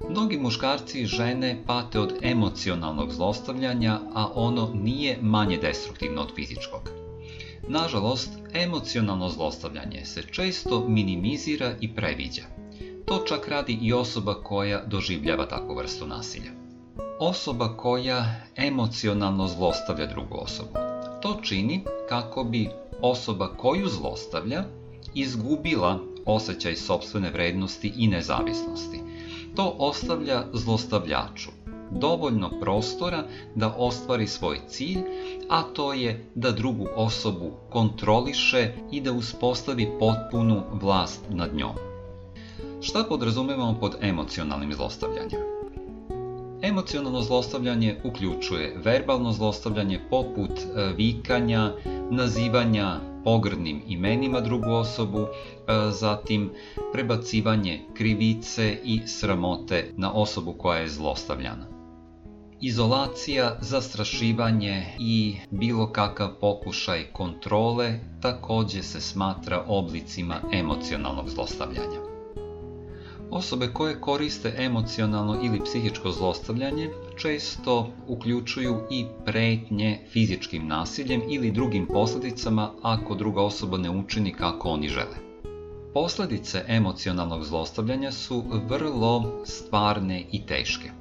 Mnogi 0.09 0.37
muškarci 0.37 1.01
i 1.01 1.05
žene 1.05 1.63
pate 1.67 1.99
od 1.99 2.13
emocionalnog 2.21 3.11
zlostavljanja, 3.11 3.99
a 4.13 4.31
ono 4.35 4.71
nije 4.73 5.17
manje 5.21 5.57
destruktivno 5.57 6.21
od 6.21 6.35
fizičkog. 6.35 6.89
Nažalost, 7.67 8.29
emocionalno 8.53 9.29
zlostavljanje 9.29 10.05
se 10.05 10.23
često 10.31 10.85
minimizira 10.87 11.75
i 11.81 11.95
previđa. 11.95 12.43
To 13.05 13.23
čak 13.27 13.47
radi 13.47 13.77
i 13.81 13.93
osoba 13.93 14.33
koja 14.43 14.85
doživljava 14.85 15.47
takvu 15.47 15.75
vrstu 15.75 16.07
nasilja 16.07 16.60
osoba 17.21 17.77
koja 17.77 18.25
emocionalno 18.55 19.47
zlostavlja 19.47 20.05
drugu 20.05 20.37
osobu. 20.41 20.69
To 21.21 21.37
čini 21.41 21.83
kako 22.09 22.43
bi 22.43 22.69
osoba 23.01 23.47
koju 23.57 23.89
zlostavlja 23.89 24.63
izgubila 25.13 25.99
osjećaj 26.25 26.75
sobstvene 26.75 27.29
vrednosti 27.29 27.93
i 27.95 28.07
nezavisnosti. 28.07 28.99
To 29.55 29.75
ostavlja 29.79 30.43
zlostavljaču 30.53 31.49
dovoljno 31.91 32.49
prostora 32.61 33.23
da 33.55 33.75
ostvari 33.77 34.27
svoj 34.27 34.59
cilj, 34.67 34.99
a 35.49 35.63
to 35.63 35.93
je 35.93 36.25
da 36.35 36.51
drugu 36.51 36.87
osobu 36.95 37.51
kontroliše 37.69 38.73
i 38.91 39.01
da 39.01 39.11
uspostavi 39.11 39.91
potpunu 39.99 40.63
vlast 40.71 41.21
nad 41.29 41.55
njom. 41.55 41.75
Šta 42.81 43.03
podrazumevamo 43.09 43.79
pod 43.79 43.95
emocionalnim 44.01 44.73
zlostavljanjem? 44.73 45.60
Emocionalno 46.63 47.21
zlostavljanje 47.21 47.95
uključuje 48.03 48.75
verbalno 48.83 49.31
zlostavljanje 49.31 49.99
poput 50.09 50.51
e, 50.51 50.93
vikanja, 50.97 51.71
nazivanja 52.11 52.99
pogrdnim 53.23 53.81
imenima 53.87 54.41
drugu 54.41 54.71
osobu, 54.71 55.19
e, 55.19 55.27
zatim 55.91 56.51
prebacivanje 56.93 57.81
krivice 57.93 58.77
i 58.83 59.01
sramote 59.05 59.93
na 59.97 60.13
osobu 60.13 60.53
koja 60.53 60.79
je 60.79 60.89
zlostavljana. 60.89 61.65
Izolacija, 62.61 63.57
zastrašivanje 63.61 64.85
i 64.99 65.35
bilo 65.51 65.91
kakav 65.91 66.29
pokušaj 66.41 67.03
kontrole 67.13 67.99
također 68.21 68.83
se 68.83 69.01
smatra 69.01 69.63
oblicima 69.67 70.41
emocionalnog 70.53 71.29
zlostavljanja. 71.29 72.10
Osobe 73.31 73.67
koje 73.73 73.99
koriste 74.01 74.53
emocionalno 74.57 75.39
ili 75.43 75.59
psihičko 75.63 76.11
zlostavljanje 76.11 76.89
često 77.17 77.87
uključuju 78.07 78.79
i 78.89 79.05
pretnje 79.25 79.99
fizičkim 80.13 80.67
nasiljem 80.67 81.21
ili 81.29 81.51
drugim 81.51 81.87
posljedicama 81.87 82.71
ako 82.81 83.15
druga 83.15 83.41
osoba 83.41 83.77
ne 83.77 83.89
učini 83.89 84.31
kako 84.31 84.69
oni 84.69 84.89
žele. 84.89 85.15
Posljedice 85.93 86.63
emocionalnog 86.67 87.43
zlostavljanja 87.43 88.11
su 88.11 88.43
vrlo 88.69 89.41
stvarne 89.45 90.25
i 90.31 90.45
teške. 90.45 90.91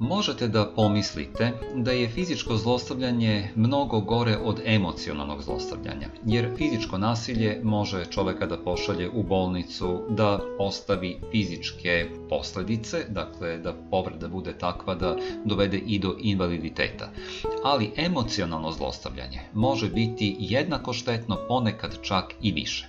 Možete 0.00 0.48
da 0.48 0.72
pomislite 0.76 1.52
da 1.74 1.92
je 1.92 2.08
fizičko 2.08 2.56
zlostavljanje 2.56 3.48
mnogo 3.54 4.00
gore 4.00 4.36
od 4.36 4.60
emocionalnog 4.64 5.42
zlostavljanja, 5.42 6.08
jer 6.26 6.50
fizičko 6.56 6.98
nasilje 6.98 7.60
može 7.64 8.04
čovjeka 8.04 8.46
da 8.46 8.58
pošalje 8.58 9.10
u 9.10 9.22
bolnicu, 9.22 10.02
da 10.08 10.40
ostavi 10.58 11.20
fizičke 11.30 12.06
posljedice, 12.28 13.04
dakle 13.08 13.58
da 13.58 13.74
povreda 13.90 14.28
bude 14.28 14.58
takva 14.58 14.94
da 14.94 15.16
dovede 15.44 15.78
i 15.78 15.98
do 15.98 16.16
invaliditeta. 16.18 17.10
Ali 17.64 17.92
emocionalno 17.96 18.72
zlostavljanje 18.72 19.40
može 19.54 19.90
biti 19.90 20.36
jednako 20.38 20.92
štetno, 20.92 21.38
ponekad 21.48 21.98
čak 22.02 22.34
i 22.42 22.52
više. 22.52 22.88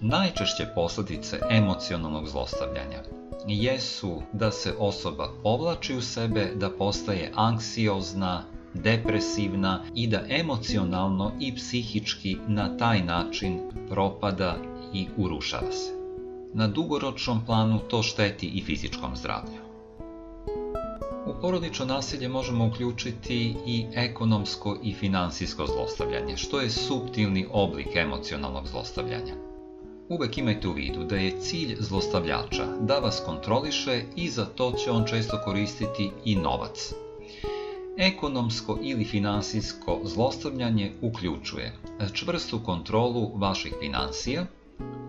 Najčešće 0.00 0.66
posljedice 0.74 1.38
emocionalnog 1.50 2.28
zlostavljanja 2.28 3.17
jesu 3.48 4.22
da 4.32 4.50
se 4.50 4.74
osoba 4.78 5.28
povlači 5.42 5.94
u 5.94 6.00
sebe, 6.00 6.52
da 6.54 6.70
postaje 6.70 7.32
anksiozna, 7.34 8.44
depresivna 8.74 9.84
i 9.94 10.06
da 10.06 10.22
emocionalno 10.28 11.32
i 11.40 11.54
psihički 11.54 12.36
na 12.48 12.76
taj 12.76 13.02
način 13.02 13.60
propada 13.88 14.56
i 14.94 15.06
urušava 15.16 15.72
se. 15.72 15.92
Na 16.54 16.68
dugoročnom 16.68 17.44
planu 17.46 17.78
to 17.78 18.02
šteti 18.02 18.46
i 18.46 18.62
fizičkom 18.62 19.16
zdravlju. 19.16 19.58
U 21.26 21.40
porodično 21.40 21.84
nasilje 21.84 22.28
možemo 22.28 22.66
uključiti 22.66 23.56
i 23.66 23.86
ekonomsko 23.94 24.78
i 24.82 24.94
financijsko 24.94 25.66
zlostavljanje, 25.66 26.36
što 26.36 26.60
je 26.60 26.70
subtilni 26.70 27.46
oblik 27.52 27.96
emocionalnog 27.96 28.66
zlostavljanja. 28.66 29.47
Uvek 30.10 30.38
imajte 30.38 30.68
u 30.68 30.72
vidu 30.72 31.04
da 31.04 31.16
je 31.16 31.40
cilj 31.40 31.76
zlostavljača 31.80 32.64
da 32.80 32.98
vas 32.98 33.22
kontroliše 33.26 34.02
i 34.16 34.28
za 34.30 34.44
to 34.44 34.72
će 34.72 34.90
on 34.90 35.04
često 35.04 35.40
koristiti 35.44 36.10
i 36.24 36.36
novac. 36.36 36.94
Ekonomsko 37.98 38.78
ili 38.82 39.04
finansijsko 39.04 40.00
zlostavljanje 40.04 40.92
uključuje 41.02 41.72
čvrstu 42.12 42.60
kontrolu 42.64 43.38
vaših 43.38 43.74
financija, 43.80 44.46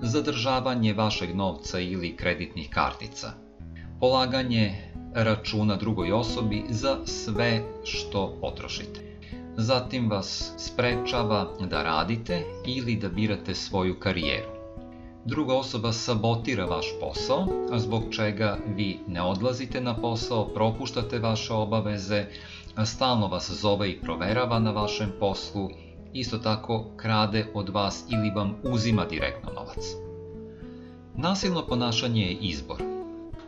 zadržavanje 0.02 0.94
vašeg 0.94 1.36
novca 1.36 1.80
ili 1.80 2.16
kreditnih 2.16 2.70
kartica, 2.70 3.32
polaganje 4.00 4.76
računa 5.14 5.76
drugoj 5.76 6.12
osobi 6.12 6.64
za 6.70 6.98
sve 7.06 7.62
što 7.84 8.38
potrošite. 8.42 9.18
Zatim 9.58 10.10
vas 10.10 10.52
sprečava 10.58 11.58
da 11.70 11.84
radite 11.84 12.44
ili 12.66 12.96
da 12.96 13.10
birate 13.10 13.56
svoju 13.56 14.00
karijeru 14.00 14.59
druga 15.30 15.56
osoba 15.56 15.92
sabotira 15.94 16.66
vaš 16.66 16.86
posao, 17.00 17.48
a 17.72 17.80
zbog 17.80 18.04
čega 18.12 18.58
vi 18.76 19.00
ne 19.08 19.22
odlazite 19.22 19.82
na 19.82 19.96
posao, 19.96 20.48
propuštate 20.48 21.20
vaše 21.20 21.54
obaveze, 21.54 22.26
stalno 22.86 23.28
vas 23.28 23.52
zove 23.52 23.92
i 23.92 24.02
proverava 24.02 24.60
na 24.60 24.72
vašem 24.72 25.12
poslu, 25.20 25.70
isto 26.14 26.38
tako 26.38 26.86
krade 26.98 27.46
od 27.54 27.70
vas 27.70 28.06
ili 28.10 28.32
vam 28.36 28.56
uzima 28.64 29.06
direktno 29.06 29.52
novac. 29.56 29.86
Nasilno 31.16 31.66
ponašanje 31.68 32.22
je 32.22 32.34
izbor. 32.34 32.84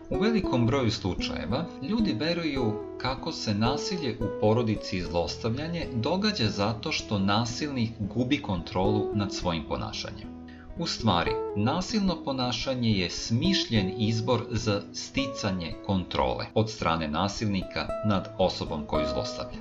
U 0.10 0.20
velikom 0.20 0.66
broju 0.66 0.92
slučajeva 0.92 1.66
ljudi 1.90 2.16
veruju 2.20 2.74
kako 2.98 3.32
se 3.32 3.54
nasilje 3.54 4.18
u 4.20 4.42
porodici 4.42 4.98
i 4.98 5.02
zlostavljanje 5.02 5.88
događa 5.96 6.50
zato 6.50 6.92
što 6.92 7.20
nasilnik 7.20 7.92
gubi 8.00 8.42
kontrolu 8.42 9.08
nad 9.14 9.34
svojim 9.34 9.64
ponašanjem. 9.68 10.41
U 10.82 10.88
stvari, 10.88 11.32
nasilno 11.56 12.24
ponašanje 12.24 12.92
je 12.92 13.10
smišljen 13.10 13.92
izbor 13.98 14.42
za 14.52 14.82
sticanje 14.94 15.74
kontrole 15.86 16.46
od 16.54 16.70
strane 16.70 17.08
nasilnika 17.08 17.88
nad 18.06 18.36
osobom 18.38 18.86
koju 18.86 19.06
zlostavlja. 19.14 19.60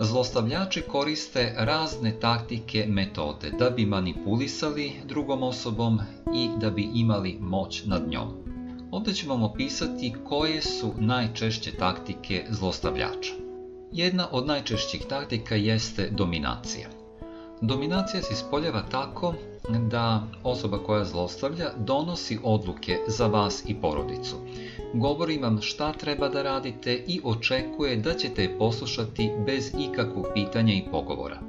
Zlostavljači 0.00 0.82
koriste 0.82 1.54
razne 1.56 2.20
taktike, 2.20 2.86
metode 2.88 3.50
da 3.50 3.70
bi 3.70 3.86
manipulisali 3.86 4.92
drugom 5.04 5.42
osobom 5.42 6.00
i 6.34 6.48
da 6.60 6.70
bi 6.70 6.88
imali 6.94 7.36
moć 7.40 7.84
nad 7.84 8.08
njom. 8.08 8.28
Ovdje 8.90 9.14
ćemo 9.14 9.34
vam 9.34 9.42
opisati 9.42 10.14
koje 10.28 10.62
su 10.62 10.92
najčešće 10.98 11.72
taktike 11.72 12.44
zlostavljača. 12.48 13.32
Jedna 13.92 14.28
od 14.32 14.46
najčešćih 14.46 15.04
taktika 15.08 15.54
jeste 15.54 16.08
dominacija. 16.10 16.99
Dominacija 17.62 18.22
se 18.22 18.32
ispoljava 18.32 18.82
tako 18.90 19.34
da 19.90 20.22
osoba 20.42 20.78
koja 20.78 21.04
zlostavlja 21.04 21.70
donosi 21.78 22.38
odluke 22.42 22.98
za 23.06 23.26
vas 23.26 23.62
i 23.66 23.74
porodicu. 23.74 24.36
Govori 24.94 25.38
vam 25.38 25.60
šta 25.62 25.92
treba 25.92 26.28
da 26.28 26.42
radite 26.42 27.04
i 27.06 27.20
očekuje 27.24 27.96
da 27.96 28.14
ćete 28.14 28.42
je 28.42 28.58
poslušati 28.58 29.30
bez 29.46 29.72
ikakvog 29.78 30.26
pitanja 30.34 30.74
i 30.74 30.84
pogovora. 30.90 31.40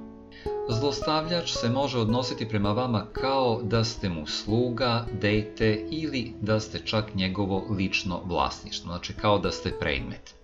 Zlostavljač 0.69 1.51
se 1.51 1.69
može 1.69 1.99
odnositi 1.99 2.49
prema 2.49 2.71
vama 2.71 3.05
kao 3.11 3.59
da 3.63 3.83
ste 3.83 4.09
mu 4.09 4.27
sluga, 4.27 5.05
dete 5.21 5.87
ili 5.91 6.33
da 6.41 6.59
ste 6.59 6.79
čak 6.79 7.15
njegovo 7.15 7.63
lično 7.69 8.21
vlasništvo, 8.25 8.87
znači 8.87 9.13
kao 9.13 9.39
da 9.39 9.51
ste 9.51 9.79
predmet. 9.79 10.35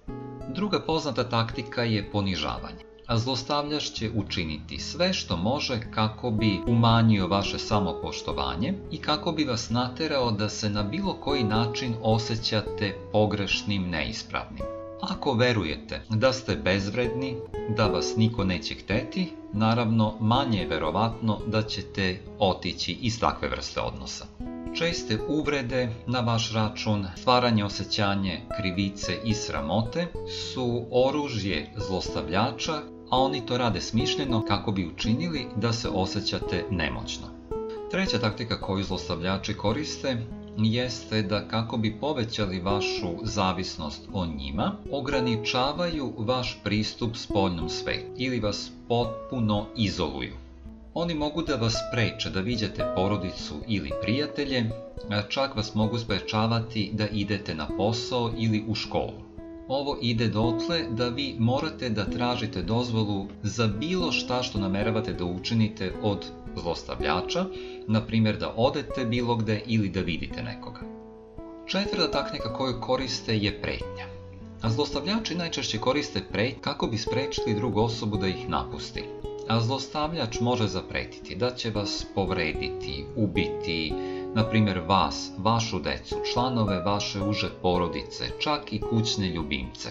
Druga 0.56 0.80
poznata 0.80 1.30
taktika 1.30 1.84
je 1.84 2.12
ponižavanje 2.12 2.87
a 3.08 3.18
zlostavljač 3.18 3.84
će 3.84 4.12
učiniti 4.16 4.80
sve 4.80 5.14
što 5.14 5.38
može 5.38 5.80
kako 5.92 6.32
bi 6.32 6.60
umanjio 6.68 7.28
vaše 7.28 7.60
samopoštovanje 7.60 8.74
i 8.92 8.98
kako 8.98 9.32
bi 9.32 9.44
vas 9.44 9.70
naterao 9.70 10.32
da 10.32 10.50
se 10.50 10.70
na 10.70 10.84
bilo 10.84 11.14
koji 11.14 11.44
način 11.44 11.96
osjećate 12.02 12.96
pogrešnim, 13.12 13.90
neispravnim. 13.90 14.64
Ako 15.02 15.34
verujete 15.34 16.02
da 16.10 16.34
ste 16.34 16.56
bezvredni, 16.56 17.36
da 17.78 17.88
vas 17.88 18.14
niko 18.18 18.44
neće 18.44 18.74
hteti, 18.76 19.34
naravno 19.54 20.16
manje 20.20 20.60
je 20.60 20.68
verovatno 20.68 21.40
da 21.48 21.62
ćete 21.62 22.22
otići 22.40 22.92
iz 23.02 23.20
takve 23.20 23.50
vrste 23.50 23.82
odnosa. 23.82 24.26
Česte 24.78 25.20
uvrede 25.28 25.90
na 26.08 26.20
vaš 26.20 26.54
račun, 26.54 27.08
stvaranje 27.16 27.64
osjećanje 27.64 28.42
krivice 28.58 29.18
i 29.24 29.34
sramote 29.34 30.08
su 30.28 30.86
oružje 30.92 31.70
zlostavljača 31.76 32.97
a 33.10 33.20
oni 33.20 33.46
to 33.46 33.58
rade 33.58 33.82
smišljeno 33.82 34.46
kako 34.48 34.72
bi 34.72 34.88
učinili 34.88 35.48
da 35.56 35.74
se 35.74 35.90
osjećate 35.90 36.66
nemoćno. 36.72 37.28
Treća 37.92 38.20
taktika 38.20 38.62
koju 38.62 38.84
zlostavljači 38.84 39.54
koriste 39.54 40.18
jeste 40.58 41.22
da 41.22 41.48
kako 41.48 41.78
bi 41.78 41.98
povećali 42.00 42.60
vašu 42.60 43.10
zavisnost 43.24 44.02
o 44.14 44.26
njima, 44.26 44.72
ograničavaju 44.92 46.14
vaš 46.18 46.60
pristup 46.64 47.16
spoljnom 47.16 47.70
svetu 47.70 48.12
ili 48.18 48.40
vas 48.40 48.72
potpuno 48.88 49.66
izoluju. 49.76 50.34
Oni 50.94 51.14
mogu 51.14 51.42
da 51.42 51.56
vas 51.56 51.76
preče 51.92 52.30
da 52.30 52.40
viđate 52.40 52.86
porodicu 52.96 53.54
ili 53.68 53.92
prijatelje, 54.02 54.70
a 55.10 55.22
čak 55.22 55.56
vas 55.56 55.76
mogu 55.76 55.98
sprečavati 55.98 56.90
da 56.94 57.08
idete 57.08 57.56
na 57.56 57.68
posao 57.78 58.32
ili 58.38 58.64
u 58.68 58.76
školu. 58.76 59.27
Ovo 59.68 59.98
ide 60.02 60.28
dotle 60.28 60.84
da 60.90 61.10
vi 61.10 61.36
morate 61.40 61.90
da 61.90 62.06
tražite 62.06 62.62
dozvolu 62.62 63.26
za 63.44 63.68
bilo 63.68 64.12
šta 64.12 64.44
što 64.44 64.60
nameravate 64.60 65.14
da 65.14 65.26
učinite 65.26 65.94
od 66.02 66.26
zlostavljača, 66.56 67.46
na 67.88 68.02
primjer 68.02 68.38
da 68.38 68.54
odete 68.56 69.06
bilo 69.06 69.36
gde 69.36 69.62
ili 69.66 69.90
da 69.90 70.02
vidite 70.02 70.44
nekoga. 70.44 70.80
Četvrta 71.66 72.12
taktika 72.12 72.54
koju 72.54 72.80
koriste 72.82 73.38
je 73.38 73.62
pretnja. 73.62 74.06
A 74.62 74.70
zlostavljači 74.70 75.36
najčešće 75.36 75.78
koriste 75.78 76.24
pretnje 76.32 76.62
kako 76.62 76.88
bi 76.88 76.98
sprečili 76.98 77.56
drugu 77.56 77.82
osobu 77.82 78.18
da 78.18 78.28
ih 78.28 78.50
napusti. 78.50 79.04
A 79.48 79.62
zlostavljač 79.62 80.40
može 80.40 80.68
zapretiti 80.68 81.36
da 81.36 81.56
će 81.56 81.70
vas 81.70 82.06
povrediti, 82.16 83.06
ubiti, 83.16 83.94
na 84.38 84.50
primjer 84.50 84.80
vas, 84.88 85.32
vašu 85.38 85.80
decu, 85.80 86.16
članove 86.34 86.80
vaše 86.80 87.22
uže 87.22 87.50
porodice, 87.62 88.30
čak 88.40 88.74
i 88.74 88.80
kućne 88.80 89.30
ljubimce. 89.30 89.90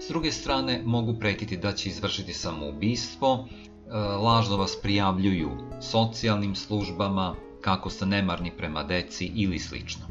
S 0.00 0.08
druge 0.08 0.32
strane 0.32 0.82
mogu 0.84 1.14
pretiti 1.20 1.56
da 1.56 1.72
će 1.72 1.88
izvršiti 1.88 2.32
samoubistvo, 2.32 3.46
e, 3.48 3.96
lažno 3.98 4.56
vas 4.56 4.78
prijavljuju 4.82 5.50
socijalnim 5.80 6.54
službama, 6.54 7.34
kako 7.60 7.90
ste 7.90 8.06
nemarni 8.06 8.52
prema 8.56 8.82
deci 8.82 9.30
ili 9.34 9.58
slično. 9.58 10.06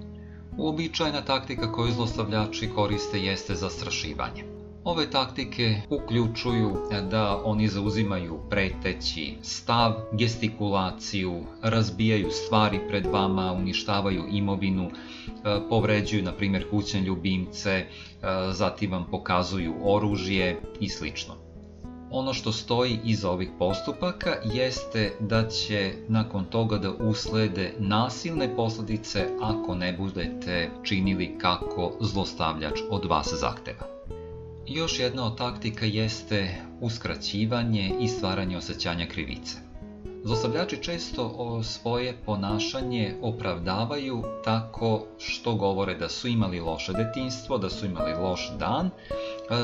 Uobičajena 0.57 1.21
taktika 1.21 1.71
koju 1.71 1.91
zlostavljači 1.91 2.69
koriste 2.75 3.19
jeste 3.19 3.55
zastrašivanje. 3.55 4.56
Ove 4.87 5.09
taktike 5.09 5.75
uključuju 5.89 6.77
da 7.11 7.41
oni 7.45 7.67
zauzimaju 7.67 8.39
preteći 8.49 9.33
stav, 9.41 9.93
gestikulaciju, 10.13 11.43
razbijaju 11.61 12.31
stvari 12.31 12.79
pred 12.87 13.05
vama, 13.05 13.53
uništavaju 13.53 14.23
imovinu, 14.31 14.83
e, 14.85 14.89
povređuju, 15.69 16.23
na 16.23 16.31
primjer, 16.31 16.69
kućne 16.69 17.01
ljubimce, 17.01 17.69
e, 17.71 17.85
zatim 18.51 18.91
vam 18.91 19.05
pokazuju 19.11 19.73
oružje 19.83 20.61
i 20.79 20.89
slično. 20.89 21.33
Ono 22.11 22.33
što 22.33 22.51
stoji 22.51 22.99
iza 23.03 23.31
ovih 23.31 23.49
postupaka 23.59 24.35
jeste 24.53 25.13
da 25.19 25.47
će 25.47 25.93
nakon 26.07 26.45
toga 26.45 26.77
da 26.77 26.91
uslede 26.91 27.73
nasilne 27.79 28.55
posljedice 28.55 29.27
ako 29.41 29.75
ne 29.75 29.93
budete 29.93 30.69
činili 30.83 31.37
kako 31.37 31.91
zlostavljač 32.01 32.79
od 32.89 33.05
vas 33.05 33.33
zahteva. 33.39 33.96
Još 34.69 34.99
jedna 34.99 35.25
od 35.25 35.37
taktika 35.37 35.85
jeste 35.85 36.55
uskraćivanje 36.81 37.91
i 37.99 38.07
stvaranje 38.07 38.57
osjećanja 38.57 39.05
krivice. 39.05 39.57
Zlostavljači 40.23 40.77
često 40.83 41.63
svoje 41.63 42.17
ponašanje 42.25 43.15
opravdavaju 43.21 44.23
tako 44.43 45.05
što 45.17 45.55
govore 45.55 45.95
da 45.95 46.09
su 46.09 46.27
imali 46.27 46.59
loše 46.59 46.93
detinstvo, 46.93 47.57
da 47.57 47.69
su 47.69 47.85
imali 47.85 48.13
loš 48.13 48.51
dan, 48.59 48.89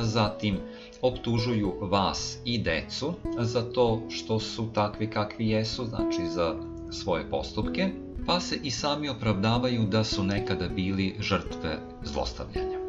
zatim 0.01 0.57
optužuju 1.01 1.73
vas 1.81 2.37
i 2.45 2.57
decu 2.57 3.13
za 3.39 3.61
to 3.61 4.01
što 4.09 4.39
su 4.39 4.69
takvi 4.73 5.09
kakvi 5.09 5.49
jesu, 5.49 5.85
znači 5.85 6.27
za 6.27 6.55
svoje 6.91 7.29
postupke, 7.29 7.89
pa 8.25 8.39
se 8.39 8.59
i 8.63 8.71
sami 8.71 9.09
opravdavaju 9.09 9.85
da 9.85 10.03
su 10.03 10.23
nekada 10.23 10.67
bili 10.67 11.15
žrtve 11.19 11.79
zlostavljanja. 12.03 12.82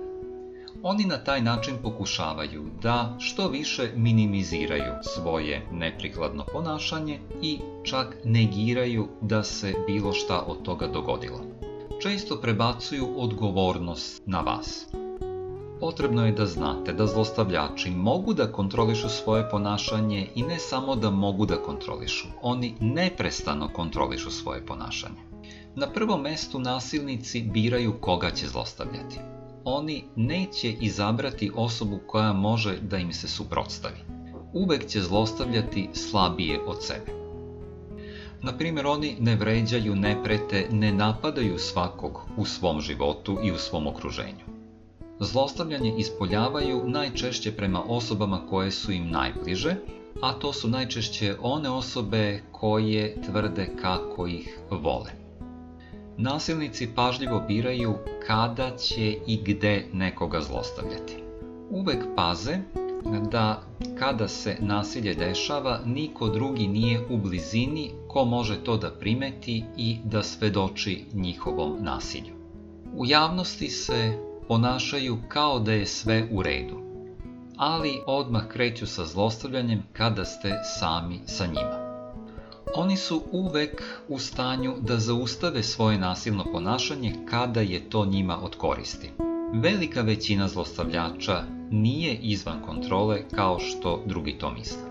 Oni 0.87 1.05
na 1.05 1.17
taj 1.17 1.41
način 1.43 1.75
pokušavaju 1.83 2.65
da 2.83 3.17
što 3.19 3.49
više 3.49 3.93
minimiziraju 3.97 4.93
svoje 5.03 5.67
neprikladno 5.73 6.45
ponašanje 6.53 7.21
i 7.43 7.59
čak 7.83 8.17
negiraju 8.25 9.09
da 9.21 9.43
se 9.43 9.75
bilo 9.87 10.13
šta 10.13 10.45
od 10.47 10.63
toga 10.63 10.87
dogodilo. 10.87 11.41
Često 12.03 12.37
prebacuju 12.41 13.09
odgovornost 13.17 14.23
na 14.27 14.41
vas. 14.41 14.87
Potrebno 15.81 16.27
je 16.27 16.33
da 16.33 16.47
znate 16.47 16.93
da 16.93 17.07
zlostavljači 17.07 17.91
mogu 17.91 18.35
da 18.35 18.53
kontrolišu 18.53 19.09
svoje 19.09 19.51
ponašanje 19.51 20.29
i 20.35 20.43
ne 20.43 20.59
samo 20.59 20.97
da 20.97 21.11
mogu 21.11 21.47
da 21.47 21.57
kontrolišu, 21.57 22.27
oni 22.43 22.75
neprestano 22.81 23.69
kontrolišu 23.69 24.31
svoje 24.31 24.67
ponašanje. 24.67 25.21
Na 25.77 25.87
prvom 25.87 26.23
mestu 26.23 26.59
nasilnici 26.59 27.43
biraju 27.43 27.93
koga 28.01 28.31
će 28.31 28.47
zlostavljati 28.47 29.34
oni 29.65 30.05
neće 30.17 30.73
izabrati 30.73 31.51
osobu 31.55 32.01
koja 32.07 32.33
može 32.33 32.77
da 32.81 32.99
im 32.99 33.13
se 33.13 33.29
suprotstavi. 33.29 33.99
Uvek 34.53 34.87
će 34.87 35.01
zlostavljati 35.01 35.89
slabije 35.93 36.61
od 36.67 36.85
sebe. 36.85 37.13
Na 38.43 38.57
primjer, 38.57 38.87
oni 38.87 39.17
ne 39.21 39.37
vređaju, 39.37 39.97
ne 39.97 40.23
prete, 40.25 40.69
ne 40.71 40.93
napadaju 40.93 41.59
svakog 41.59 42.21
u 42.37 42.45
svom 42.45 42.81
životu 42.81 43.39
i 43.43 43.53
u 43.53 43.59
svom 43.59 43.87
okruženju. 43.87 44.45
Zlostavljanje 45.21 45.95
ispoljavaju 45.99 46.83
najčešće 46.87 47.53
prema 47.53 47.83
osobama 47.89 48.47
koje 48.51 48.71
su 48.71 48.93
im 48.93 49.11
najbliže, 49.11 49.75
a 50.23 50.33
to 50.33 50.53
su 50.53 50.69
najčešće 50.69 51.37
one 51.43 51.71
osobe 51.71 52.43
koje 52.53 53.23
tvrde 53.23 53.77
kako 53.83 54.27
ih 54.27 54.59
vole. 54.71 55.24
Nasilnici 56.19 56.89
pažljivo 56.95 57.41
biraju 57.49 57.95
kada 58.27 58.77
će 58.77 59.17
i 59.27 59.43
gde 59.45 59.87
nekoga 59.93 60.41
zlostavljati. 60.41 61.17
Uvek 61.71 62.05
paze 62.17 62.59
da 63.31 63.63
kada 63.99 64.29
se 64.29 64.57
nasilje 64.61 65.15
dešava, 65.15 65.81
niko 65.85 66.29
drugi 66.29 66.67
nije 66.67 67.01
u 67.11 67.19
blizini 67.19 67.91
ko 68.09 68.25
može 68.25 68.65
to 68.65 68.77
da 68.77 68.91
primeti 68.91 69.65
i 69.77 69.99
da 70.05 70.23
svedoči 70.23 71.05
njihovom 71.13 71.77
nasilju. 71.81 72.35
U 72.97 73.07
javnosti 73.07 73.69
se 73.69 74.19
ponašaju 74.49 75.19
kao 75.29 75.59
da 75.59 75.73
je 75.73 75.87
sve 75.87 76.29
u 76.33 76.43
redu, 76.43 76.77
ali 77.57 78.01
odmah 78.07 78.49
kreću 78.49 78.87
sa 78.87 79.05
zlostavljanjem 79.05 79.83
kada 79.93 80.25
ste 80.25 80.53
sami 80.79 81.21
sa 81.27 81.47
njima. 81.47 81.84
Oni 82.77 82.97
su 82.97 83.23
uvek 83.33 83.83
u 84.09 84.19
stanju 84.19 84.75
da 84.81 84.99
zaustave 84.99 85.63
svoje 85.63 85.99
nasilno 85.99 86.45
ponašanje 86.53 87.15
kada 87.31 87.61
je 87.61 87.91
to 87.91 88.07
njima 88.07 88.39
od 88.43 88.57
koristi. 88.57 89.11
Velika 89.53 90.01
većina 90.01 90.49
zlostavljača 90.49 91.43
nije 91.71 92.15
izvan 92.15 92.63
kontrole 92.67 93.23
kao 93.35 93.59
što 93.59 94.03
drugi 94.07 94.39
to 94.39 94.51
misle. 94.51 94.83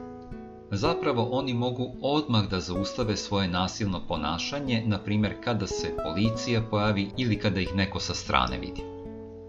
Zapravo 0.72 1.30
oni 1.32 1.54
mogu 1.54 1.92
odmah 2.02 2.50
da 2.50 2.60
zaustave 2.60 3.18
svoje 3.18 3.48
nasilno 3.48 4.02
ponašanje, 4.08 4.84
na 4.86 4.98
primjer 4.98 5.34
kada 5.44 5.68
se 5.68 5.96
policija 6.06 6.62
pojavi 6.70 7.10
ili 7.18 7.40
kada 7.40 7.62
ih 7.62 7.76
neko 7.76 8.00
sa 8.00 8.14
strane 8.14 8.60
vidi. 8.60 8.82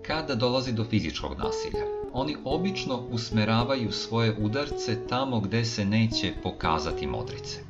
Kada 0.07 0.35
dolazi 0.35 0.73
do 0.73 0.85
fizičkog 0.85 1.39
nasilja, 1.39 1.85
oni 2.13 2.37
obično 2.45 3.07
usmeravaju 3.11 3.93
svoje 3.93 4.37
udarce 4.41 5.07
tamo 5.09 5.41
gde 5.41 5.65
se 5.65 5.85
neće 5.85 6.33
pokazati 6.43 7.07
modrice. 7.07 7.61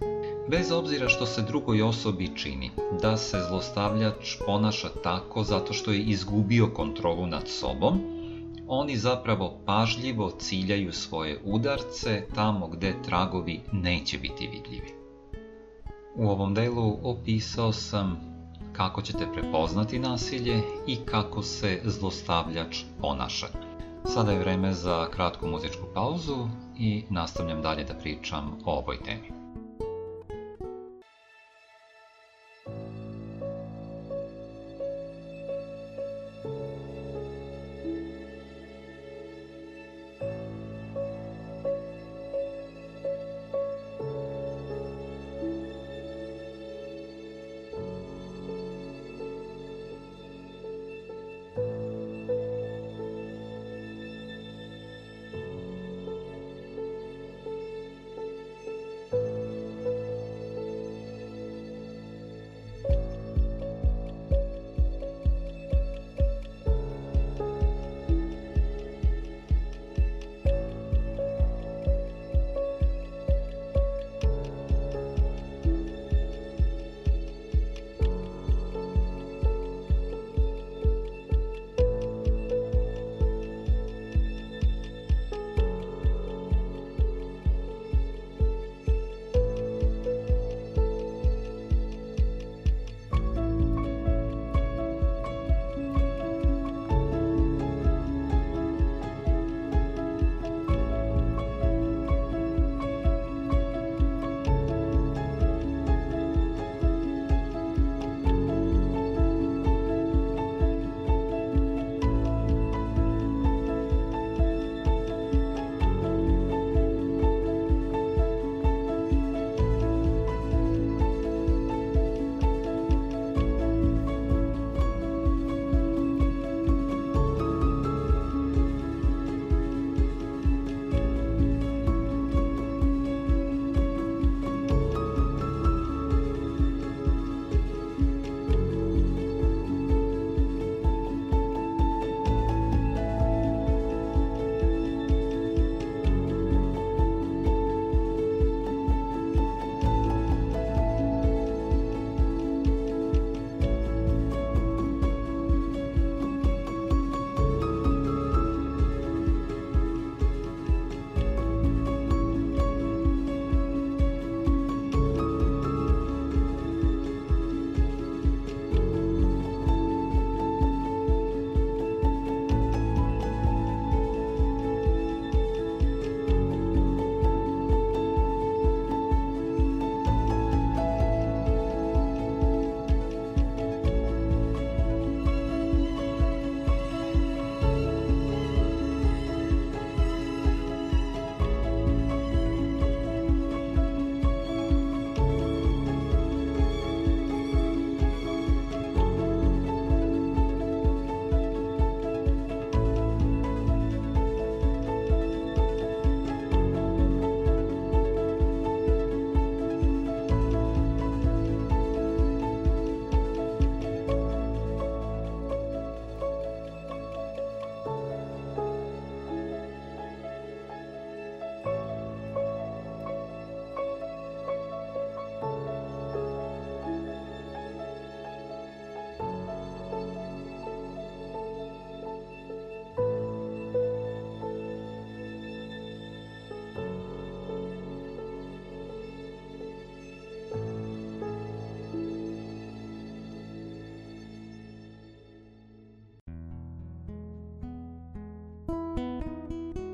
Bez 0.51 0.73
obzira 0.73 1.09
što 1.09 1.27
se 1.27 1.43
drugoj 1.43 1.83
osobi 1.83 2.31
čini 2.37 2.71
da 3.03 3.17
se 3.17 3.39
zlostavljač 3.49 4.37
ponaša 4.47 4.89
tako 5.03 5.43
zato 5.43 5.73
što 5.73 5.93
je 5.93 6.01
izgubio 6.01 6.67
kontrolu 6.75 7.27
nad 7.27 7.49
sobom, 7.49 8.01
oni 8.69 8.97
zapravo 8.97 9.59
pažljivo 9.67 10.31
ciljaju 10.31 10.93
svoje 10.93 11.41
udarce 11.45 12.27
tamo 12.35 12.69
gde 12.69 12.95
tragovi 13.03 13.61
neće 13.73 14.19
biti 14.19 14.47
vidljivi. 14.47 14.95
U 16.17 16.29
ovom 16.29 16.55
delu 16.55 16.99
opisao 17.03 17.73
sam 17.73 18.21
kako 18.73 19.03
ćete 19.03 19.27
prepoznati 19.33 19.99
nasilje 19.99 20.61
i 20.87 20.97
kako 20.97 21.43
se 21.43 21.81
zlostavljač 21.85 22.83
ponaša. 23.01 23.47
Sada 24.05 24.33
je 24.33 24.39
vreme 24.39 24.73
za 24.73 25.11
kratku 25.11 25.47
muzičku 25.47 25.87
pauzu 25.95 26.49
i 26.79 27.05
nastavljam 27.11 27.63
dalje 27.63 27.85
da 27.85 27.95
pričam 27.95 28.59
o 28.65 28.73
ovoj 28.79 28.99
temi. 29.03 29.34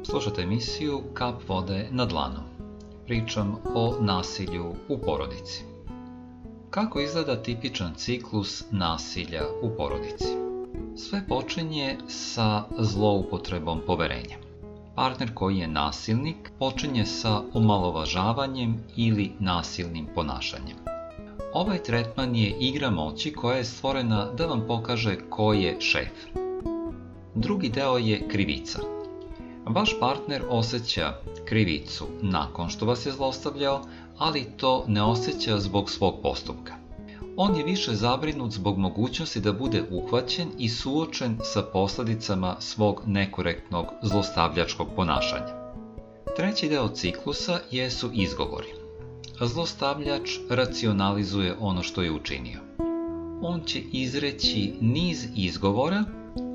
Slušate 0.03 0.43
emisiju 0.43 1.03
Kap 1.15 1.49
vode 1.49 1.89
na 1.91 2.07
dlanu. 2.07 2.41
Pričam 3.07 3.57
o 3.75 3.97
nasilju 4.01 4.75
u 4.89 4.99
porodici. 4.99 5.65
Kako 6.71 7.01
izgleda 7.01 7.43
tipičan 7.43 7.95
ciklus 7.95 8.65
nasilja 8.71 9.43
u 9.63 9.77
porodici? 9.77 10.37
Sve 10.97 11.23
počinje 11.29 11.99
sa 12.09 12.65
zloupotrebom 12.79 13.81
poverenja. 13.87 14.37
Partner 14.95 15.35
koji 15.35 15.59
je 15.59 15.69
nasilnik 15.69 16.51
počinje 16.59 17.07
sa 17.07 17.43
omalovažavanjem 17.55 18.85
ili 18.97 19.33
nasilnim 19.39 20.07
ponašanjem. 20.15 20.77
Ovaj 21.53 21.83
tretman 21.83 22.37
je 22.37 22.57
igra 22.61 22.91
moći 22.91 23.33
koja 23.33 23.57
je 23.57 23.65
stvorena 23.65 24.33
da 24.33 24.47
vam 24.47 24.65
pokaže 24.67 25.17
ko 25.31 25.53
je 25.53 25.81
šef. 25.81 26.13
Drugi 27.35 27.69
deo 27.69 27.99
je 27.99 28.29
krivica. 28.29 29.00
Vaš 29.67 29.97
partner 30.01 30.43
osjeća 30.49 31.15
krivicu 31.45 32.07
nakon 32.23 32.69
što 32.69 32.87
vas 32.87 33.07
je 33.07 33.13
zlostavljao, 33.13 33.81
ali 34.19 34.47
to 34.57 34.85
ne 34.89 35.03
osjeća 35.03 35.59
zbog 35.59 35.91
svog 35.91 36.15
postupka. 36.23 36.75
On 37.37 37.57
je 37.57 37.65
više 37.65 37.95
zabrinut 37.95 38.53
zbog 38.53 38.79
mogućnosti 38.79 39.41
da 39.41 39.53
bude 39.53 39.83
uhvaćen 39.91 40.49
i 40.59 40.69
suočen 40.69 41.39
sa 41.43 41.63
posljedicama 41.63 42.57
svog 42.59 43.03
nekorektnog 43.07 43.87
zlostavljačkog 44.03 44.89
ponašanja. 44.97 45.73
Treći 46.37 46.69
deo 46.69 46.89
ciklusa 46.89 47.61
jesu 47.71 48.11
izgovori. 48.13 48.69
Zlostavljač 49.41 50.31
racionalizuje 50.51 51.57
ono 51.61 51.83
što 51.83 52.03
je 52.03 52.13
učinio. 52.13 52.61
On 53.43 53.61
će 53.61 53.81
izreći 53.93 54.75
niz 54.81 55.27
izgovora 55.37 56.05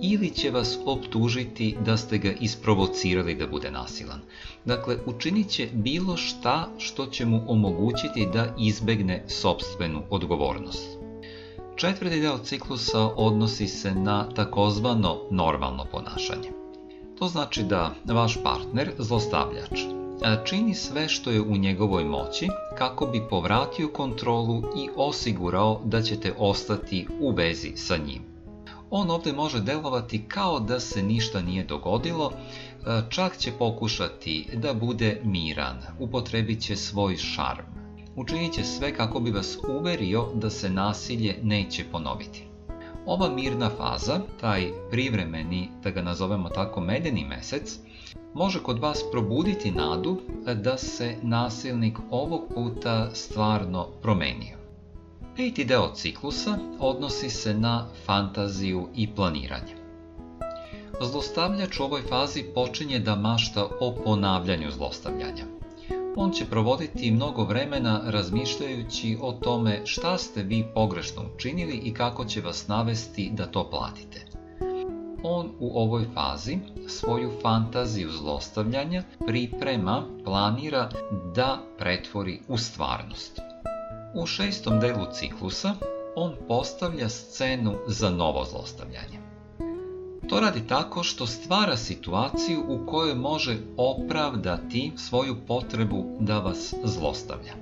ili 0.02 0.30
će 0.30 0.52
vas 0.52 0.78
optužiti 0.86 1.76
da 1.86 1.98
ste 1.98 2.18
ga 2.18 2.32
isprovocirali 2.32 3.36
da 3.36 3.48
bude 3.48 3.72
nasilan. 3.72 4.20
Dakle, 4.66 4.98
učinit 5.06 5.50
će 5.50 5.70
bilo 5.74 6.18
šta 6.18 6.70
što 6.78 7.06
će 7.06 7.26
mu 7.26 7.42
omogućiti 7.48 8.28
da 8.34 8.56
izbegne 8.60 9.24
sobstvenu 9.28 10.02
odgovornost. 10.10 10.98
Četvrti 11.76 12.20
deo 12.20 12.38
ciklusa 12.38 13.02
odnosi 13.02 13.68
se 13.68 13.96
na 13.96 14.30
takozvano 14.30 15.18
normalno 15.32 15.86
ponašanje. 15.92 16.50
To 17.20 17.28
znači 17.28 17.64
da 17.64 17.96
vaš 18.06 18.38
partner, 18.44 18.92
zlostavljač, 18.98 19.80
čini 20.46 20.74
sve 20.74 21.08
što 21.08 21.32
je 21.32 21.42
u 21.42 21.58
njegovoj 21.58 22.04
moći 22.04 22.48
kako 22.78 23.06
bi 23.06 23.28
povratio 23.30 23.88
kontrolu 23.88 24.64
i 24.78 24.90
osigurao 24.96 25.82
da 25.86 26.02
ćete 26.02 26.34
ostati 26.38 27.08
u 27.20 27.32
vezi 27.32 27.72
sa 27.76 27.98
njim 27.98 28.25
on 28.96 29.10
ovdje 29.10 29.34
može 29.34 29.62
delovati 29.62 30.26
kao 30.28 30.60
da 30.60 30.80
se 30.80 31.04
ništa 31.04 31.42
nije 31.42 31.64
dogodilo, 31.64 32.32
e, 32.32 33.02
čak 33.10 33.38
će 33.38 33.52
pokušati 33.52 34.48
da 34.54 34.74
bude 34.74 35.22
miran, 35.24 35.82
upotrebit 36.00 36.62
će 36.62 36.76
svoj 36.76 37.18
šarm. 37.18 37.66
Učinit 38.16 38.54
će 38.54 38.64
sve 38.64 38.96
kako 38.96 39.20
bi 39.20 39.32
vas 39.32 39.58
uverio 39.80 40.28
da 40.34 40.50
se 40.50 40.70
nasilje 40.70 41.40
neće 41.44 41.84
ponoviti. 41.92 42.48
Ova 43.06 43.30
mirna 43.30 43.70
faza, 43.78 44.20
taj 44.42 44.72
privremeni, 44.92 45.70
da 45.84 45.90
ga 45.90 46.02
nazovemo 46.02 46.50
tako 46.50 46.82
medeni 46.82 47.26
mesec, 47.26 47.80
može 48.34 48.60
kod 48.64 48.80
vas 48.80 49.04
probuditi 49.12 49.72
nadu 49.72 50.22
da 50.64 50.78
se 50.78 51.16
nasilnik 51.22 51.98
ovog 52.10 52.42
puta 52.56 53.10
stvarno 53.14 53.88
promenio. 54.02 54.55
Peti 55.36 55.65
deo 55.65 55.91
ciklusa 55.93 56.58
odnosi 56.80 57.30
se 57.30 57.54
na 57.54 57.88
fantaziju 58.06 58.88
i 58.95 59.08
planiranje. 59.15 59.76
Zlostavljač 61.02 61.80
u 61.80 61.84
ovoj 61.84 62.02
fazi 62.02 62.43
počinje 62.54 63.00
da 63.00 63.15
mašta 63.15 63.67
o 63.80 63.95
ponavljanju 64.06 64.71
zlostavljanja. 64.71 65.45
On 66.15 66.32
će 66.32 66.45
provoditi 66.45 67.12
mnogo 67.12 67.43
vremena 67.43 68.02
razmišljajući 68.06 69.17
o 69.21 69.32
tome 69.32 69.82
šta 69.86 70.17
ste 70.17 70.43
vi 70.43 70.65
pogrešno 70.74 71.21
učinili 71.36 71.76
i 71.76 71.93
kako 71.93 72.26
će 72.26 72.41
vas 72.41 72.67
navesti 72.67 73.32
da 73.34 73.45
to 73.45 73.69
platite. 73.69 74.26
On 75.24 75.52
u 75.60 75.80
ovoj 75.80 76.06
fazi 76.13 76.58
svoju 76.88 77.32
fantaziju 77.41 78.12
zlostavljanja 78.12 79.04
priprema, 79.28 80.04
planira 80.24 80.89
da 81.36 81.60
pretvori 81.78 82.39
u 82.48 82.58
stvarnost. 82.58 83.55
U 84.15 84.25
šestom 84.25 84.80
delu 84.80 85.06
ciklusa 85.13 85.73
on 86.15 86.36
postavlja 86.47 87.10
scenu 87.10 87.73
za 87.88 88.10
novo 88.10 88.45
zlostavljanje. 88.45 89.19
To 90.30 90.39
radi 90.39 90.67
tako 90.67 91.04
što 91.04 91.28
stvara 91.28 91.78
situaciju 91.78 92.63
u 92.67 92.86
kojoj 92.86 93.15
može 93.15 93.58
opravdati 93.78 94.91
svoju 94.95 95.36
potrebu 95.47 96.06
da 96.19 96.39
vas 96.39 96.73
zlostavlja. 96.84 97.54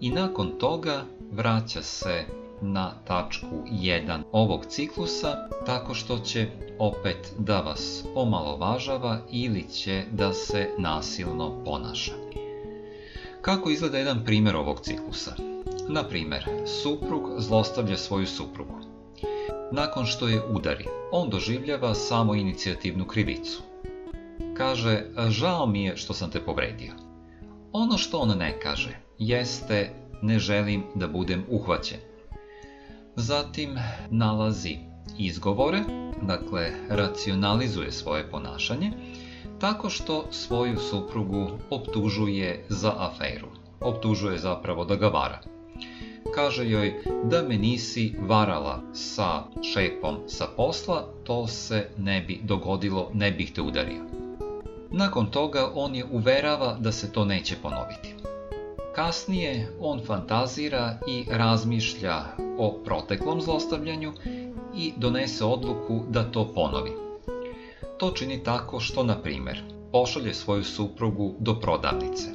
I 0.00 0.10
nakon 0.10 0.50
toga 0.58 1.04
vraća 1.32 1.82
se 1.82 2.24
na 2.60 2.94
tačku 3.04 3.46
1 3.70 4.22
ovog 4.32 4.66
ciklusa 4.66 5.48
tako 5.66 5.94
što 5.94 6.18
će 6.18 6.48
opet 6.78 7.32
da 7.38 7.60
vas 7.60 8.04
omalovažava 8.14 9.18
ili 9.30 9.68
će 9.68 10.04
da 10.12 10.32
se 10.32 10.70
nasilno 10.78 11.64
ponaša. 11.64 12.12
Kako 13.46 13.70
izgleda 13.70 13.98
jedan 13.98 14.24
primjer 14.24 14.56
ovog 14.56 14.80
ciklusa? 14.80 15.34
Na 15.88 16.02
primjer, 16.08 16.44
suprug 16.82 17.22
zlostavlja 17.38 17.96
svoju 17.96 18.26
suprugu. 18.26 18.74
Nakon 19.72 20.06
što 20.06 20.28
je 20.28 20.42
udari, 20.50 20.84
on 21.12 21.30
doživljava 21.30 21.94
samo 21.94 22.34
inicijativnu 22.34 23.04
krivicu. 23.04 23.62
Kaže, 24.56 25.04
žao 25.28 25.66
mi 25.66 25.84
je 25.84 25.96
što 25.96 26.14
sam 26.14 26.30
te 26.30 26.40
povredio. 26.40 26.92
Ono 27.72 27.98
što 27.98 28.18
on 28.18 28.38
ne 28.38 28.60
kaže, 28.60 28.98
jeste, 29.18 29.90
ne 30.22 30.38
želim 30.38 30.84
da 30.94 31.08
budem 31.08 31.44
uhvaćen. 31.48 31.98
Zatim 33.16 33.78
nalazi 34.10 34.76
izgovore, 35.18 35.80
dakle 36.22 36.70
racionalizuje 36.88 37.92
svoje 37.92 38.30
ponašanje, 38.30 38.92
tako 39.60 39.90
što 39.90 40.24
svoju 40.30 40.78
suprugu 40.78 41.50
optužuje 41.70 42.64
za 42.68 42.92
aferu. 42.98 43.48
Optužuje 43.80 44.38
zapravo 44.38 44.84
da 44.84 44.96
ga 44.96 45.08
vara. 45.08 45.40
Kaže 46.34 46.70
joj 46.70 46.94
da 47.24 47.42
me 47.42 47.56
nisi 47.56 48.14
varala 48.20 48.82
sa 48.92 49.42
šepom 49.72 50.16
sa 50.26 50.46
posla, 50.56 51.08
to 51.24 51.46
se 51.46 51.88
ne 51.98 52.20
bi 52.20 52.40
dogodilo, 52.42 53.10
ne 53.14 53.30
bih 53.30 53.52
te 53.52 53.62
udario. 53.62 54.02
Nakon 54.90 55.26
toga 55.26 55.70
on 55.74 55.94
je 55.94 56.04
uverava 56.10 56.76
da 56.80 56.92
se 56.92 57.12
to 57.12 57.24
neće 57.24 57.56
ponoviti. 57.62 58.14
Kasnije 58.94 59.68
on 59.80 60.00
fantazira 60.06 60.98
i 61.08 61.24
razmišlja 61.30 62.24
o 62.58 62.78
proteklom 62.84 63.40
zlostavljanju 63.40 64.12
i 64.76 64.92
donese 64.96 65.44
odluku 65.44 66.00
da 66.08 66.30
to 66.30 66.52
ponovi. 66.54 67.05
To 67.98 68.10
čini 68.10 68.44
tako 68.44 68.80
što, 68.80 69.02
na 69.02 69.22
primjer, 69.22 69.62
pošalje 69.92 70.34
svoju 70.34 70.64
suprugu 70.64 71.34
do 71.38 71.60
prodavnice. 71.60 72.28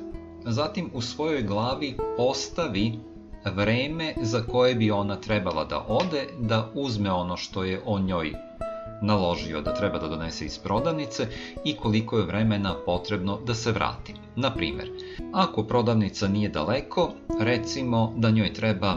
Zatim 0.46 0.90
u 0.94 1.02
svojoj 1.02 1.44
glavi 1.44 1.98
postavi 2.18 3.00
vreme 3.46 4.14
za 4.22 4.42
koje 4.42 4.76
bi 4.76 4.92
ona 4.92 5.16
trebala 5.16 5.66
da 5.66 5.86
ode, 5.88 6.28
da 6.40 6.72
uzme 6.74 7.12
ono 7.12 7.38
što 7.38 7.64
je 7.64 7.82
on 7.86 8.06
njoj 8.06 8.34
naložio 9.02 9.62
da 9.62 9.74
treba 9.74 10.00
da 10.00 10.08
donese 10.08 10.46
iz 10.46 10.60
prodavnice 10.60 11.28
i 11.64 11.76
koliko 11.76 12.18
je 12.18 12.26
vremena 12.26 12.76
potrebno 12.86 13.40
da 13.46 13.54
se 13.54 13.72
vrati. 13.72 14.14
Na 14.36 14.54
primjer, 14.54 14.90
ako 15.34 15.64
prodavnica 15.64 16.28
nije 16.28 16.50
daleko, 16.50 17.12
recimo 17.40 18.14
da 18.18 18.30
njoj 18.30 18.54
treba 18.54 18.96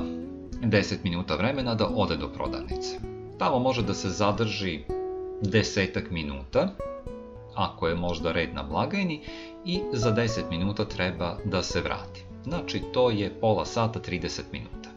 10 0.63 0.97
minuta 1.05 1.37
vremena 1.37 1.75
da 1.75 1.89
ode 1.95 2.17
do 2.17 2.29
prodavnice. 2.29 2.99
Tamo 3.39 3.59
može 3.59 3.83
da 3.83 3.95
se 3.95 4.11
zadrži 4.11 4.85
desetak 5.43 6.11
minuta, 6.11 6.69
ako 7.55 7.89
je 7.89 7.95
možda 7.95 8.33
red 8.33 8.55
na 8.55 8.63
blagajni, 8.63 9.21
i 9.65 9.81
za 9.93 10.13
10 10.13 10.51
minuta 10.51 10.85
treba 10.85 11.39
da 11.45 11.63
se 11.63 11.81
vrati. 11.81 12.25
Znači 12.45 12.83
to 12.93 13.11
je 13.11 13.31
pola 13.41 13.65
sata 13.65 14.01
30 14.01 14.41
minuta. 14.53 14.91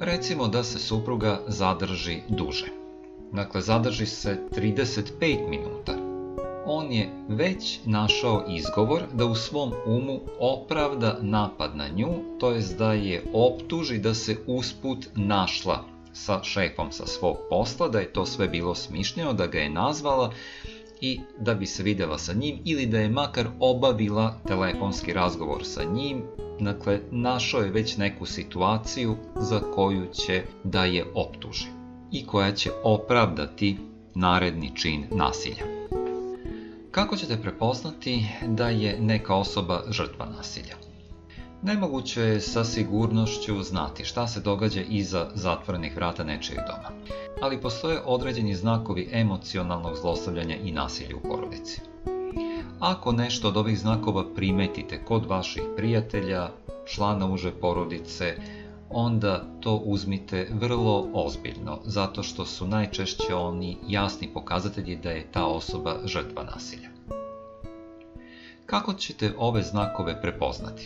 Recimo 0.00 0.48
da 0.48 0.62
se 0.62 0.78
supruga 0.78 1.40
zadrži 1.48 2.20
duže. 2.28 2.66
Dakle, 3.32 3.60
zadrži 3.60 4.06
se 4.06 4.38
35 4.50 5.48
minuta. 5.48 5.92
On 6.66 6.92
je 6.92 7.10
već 7.28 7.80
našao 7.84 8.44
izgovor 8.48 9.02
da 9.12 9.24
u 9.24 9.34
svom 9.34 9.72
umu 9.86 10.20
opravda 10.38 11.18
napad 11.20 11.76
na 11.76 11.88
nju, 11.88 12.08
to 12.40 12.50
jest 12.50 12.78
da 12.78 12.92
je 12.92 13.22
optuži 13.32 13.98
da 13.98 14.14
se 14.14 14.36
usput 14.46 15.08
našla 15.16 15.91
sa 16.12 16.42
šefom 16.42 16.92
sa 16.92 17.06
svog 17.06 17.36
posla, 17.50 17.88
da 17.88 18.00
je 18.00 18.12
to 18.12 18.26
sve 18.26 18.48
bilo 18.48 18.74
smišljeno, 18.74 19.32
da 19.32 19.46
ga 19.46 19.58
je 19.58 19.70
nazvala 19.70 20.32
i 21.00 21.20
da 21.38 21.54
bi 21.54 21.66
se 21.66 21.82
vidjela 21.82 22.18
sa 22.18 22.32
njim 22.32 22.58
ili 22.64 22.86
da 22.86 22.98
je 22.98 23.08
makar 23.08 23.46
obavila 23.60 24.38
telefonski 24.46 25.12
razgovor 25.12 25.64
sa 25.64 25.84
njim. 25.84 26.22
Dakle, 26.60 27.00
našao 27.10 27.60
je 27.60 27.70
već 27.70 27.96
neku 27.96 28.26
situaciju 28.26 29.16
za 29.36 29.60
koju 29.60 30.06
će 30.12 30.42
da 30.64 30.84
je 30.84 31.04
optuži 31.14 31.66
i 32.12 32.26
koja 32.26 32.52
će 32.52 32.70
opravdati 32.84 33.76
naredni 34.14 34.76
čin 34.76 35.06
nasilja. 35.10 35.64
Kako 36.90 37.16
ćete 37.16 37.42
prepoznati 37.42 38.26
da 38.46 38.68
je 38.68 39.00
neka 39.00 39.34
osoba 39.34 39.82
žrtva 39.90 40.26
nasilja? 40.36 40.81
Nemoguće 41.64 42.20
je 42.20 42.40
sa 42.40 42.64
sigurnošću 42.64 43.62
znati 43.62 44.04
šta 44.04 44.26
se 44.26 44.40
događa 44.40 44.80
iza 44.80 45.30
zatvorenih 45.34 45.96
vrata 45.96 46.24
nečijeg 46.24 46.58
doma, 46.58 46.90
ali 47.42 47.60
postoje 47.60 48.00
određeni 48.04 48.54
znakovi 48.54 49.08
emocionalnog 49.12 49.96
zlostavljanja 49.96 50.56
i 50.56 50.72
nasilja 50.72 51.16
u 51.16 51.28
porodici. 51.28 51.80
Ako 52.80 53.12
nešto 53.12 53.48
od 53.48 53.56
ovih 53.56 53.78
znakova 53.78 54.24
primetite 54.34 55.04
kod 55.04 55.26
vaših 55.26 55.62
prijatelja, 55.76 56.48
člana 56.86 57.26
uže 57.26 57.50
porodice, 57.50 58.36
onda 58.90 59.44
to 59.60 59.74
uzmite 59.76 60.48
vrlo 60.52 61.08
ozbiljno, 61.14 61.78
zato 61.84 62.22
što 62.22 62.44
su 62.44 62.66
najčešće 62.66 63.34
oni 63.34 63.78
jasni 63.88 64.28
pokazatelji 64.34 64.96
da 64.96 65.10
je 65.10 65.32
ta 65.32 65.46
osoba 65.46 65.96
žrtva 66.04 66.44
nasilja. 66.44 66.88
Kako 68.66 68.94
ćete 68.94 69.34
ove 69.38 69.62
znakove 69.62 70.22
prepoznati? 70.22 70.84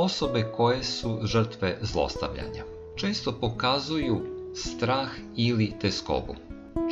Osobe 0.00 0.52
koje 0.56 0.84
su 0.84 1.18
žrtve 1.22 1.78
zlostavljanja 1.82 2.64
često 2.96 3.32
pokazuju 3.32 4.20
strah 4.54 5.08
ili 5.36 5.72
teskobu. 5.80 6.34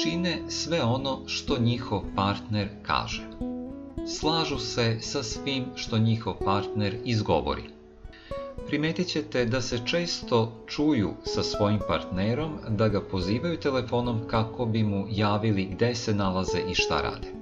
Čine 0.02 0.38
sve 0.48 0.82
ono 0.82 1.18
što 1.26 1.58
njihov 1.58 2.02
partner 2.16 2.68
kaže. 2.82 3.22
Slažu 4.06 4.58
se 4.58 4.98
sa 5.00 5.22
svim 5.22 5.64
što 5.74 5.98
njihov 5.98 6.34
partner 6.44 6.96
izgovori. 7.04 7.62
Primetit 8.66 9.06
ćete 9.06 9.44
da 9.44 9.60
se 9.60 9.80
često 9.86 10.64
čuju 10.66 11.14
sa 11.24 11.42
svojim 11.42 11.80
partnerom 11.88 12.52
da 12.68 12.88
ga 12.88 13.00
pozivaju 13.00 13.56
telefonom 13.56 14.20
kako 14.30 14.66
bi 14.66 14.82
mu 14.82 15.06
javili 15.10 15.64
gde 15.64 15.94
se 15.94 16.14
nalaze 16.14 16.58
i 16.70 16.74
šta 16.74 17.00
rade 17.00 17.35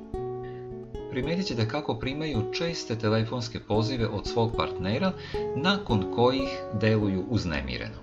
primetit 1.14 1.46
ćete 1.46 1.68
kako 1.68 1.94
primaju 1.94 2.42
česte 2.52 2.98
telefonske 2.98 3.60
pozive 3.60 4.06
od 4.06 4.26
svog 4.26 4.52
partnera, 4.56 5.12
nakon 5.56 6.12
kojih 6.14 6.48
deluju 6.72 7.24
uznemireno. 7.28 7.98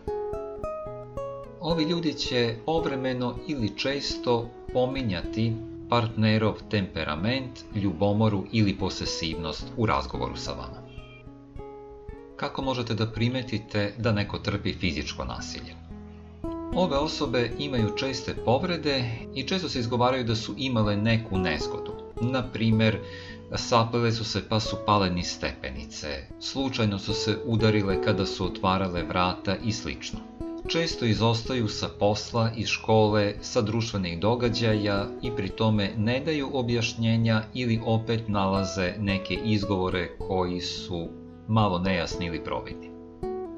Ovi 1.59 1.83
ljudi 1.83 2.13
će 2.13 2.55
povremeno 2.65 3.35
ili 3.47 3.77
često 3.77 4.49
pominjati 4.73 5.53
partnerov 5.89 6.53
temperament, 6.69 7.59
ljubomoru 7.75 8.43
ili 8.51 8.77
posesivnost 8.77 9.65
u 9.77 9.85
razgovoru 9.85 10.35
sa 10.35 10.51
vama. 10.51 10.87
Kako 12.35 12.61
možete 12.61 12.93
da 12.93 13.11
primetite 13.11 13.93
da 13.97 14.11
neko 14.11 14.37
trpi 14.37 14.73
fizičko 14.73 15.25
nasilje? 15.25 15.75
Ove 16.75 16.97
osobe 16.97 17.51
imaju 17.59 17.95
česte 17.95 18.35
povrede 18.45 19.03
i 19.35 19.43
često 19.43 19.69
se 19.69 19.79
izgovaraju 19.79 20.23
da 20.23 20.35
su 20.35 20.53
imale 20.57 20.97
neku 20.97 21.37
nezgodu. 21.37 22.00
Na 22.21 22.43
primer, 22.43 22.99
sapele 23.55 24.11
su 24.11 24.23
se 24.23 24.49
pa 24.49 24.59
su 24.59 24.75
pale 24.85 25.09
niz 25.09 25.27
stepenice, 25.27 26.07
slučajno 26.39 26.99
su 26.99 27.13
se 27.13 27.37
udarile 27.45 28.03
kada 28.03 28.25
su 28.25 28.45
otvarale 28.45 29.03
vrata 29.03 29.55
i 29.55 29.71
slično. 29.71 30.19
Često 30.67 31.05
izostaju 31.05 31.67
sa 31.67 31.89
posla 31.99 32.51
i 32.57 32.65
škole, 32.65 33.33
sa 33.41 33.61
društvenih 33.61 34.19
događaja 34.19 35.07
i 35.21 35.31
pri 35.35 35.49
tome 35.49 35.93
ne 35.97 36.19
daju 36.19 36.49
objašnjenja 36.53 37.43
ili 37.53 37.81
opet 37.85 38.23
nalaze 38.27 38.93
neke 38.99 39.33
izgovore 39.45 40.09
koji 40.17 40.61
su 40.61 41.09
malo 41.47 41.79
nejasni 41.79 42.25
ili 42.25 42.43
providni. 42.43 42.90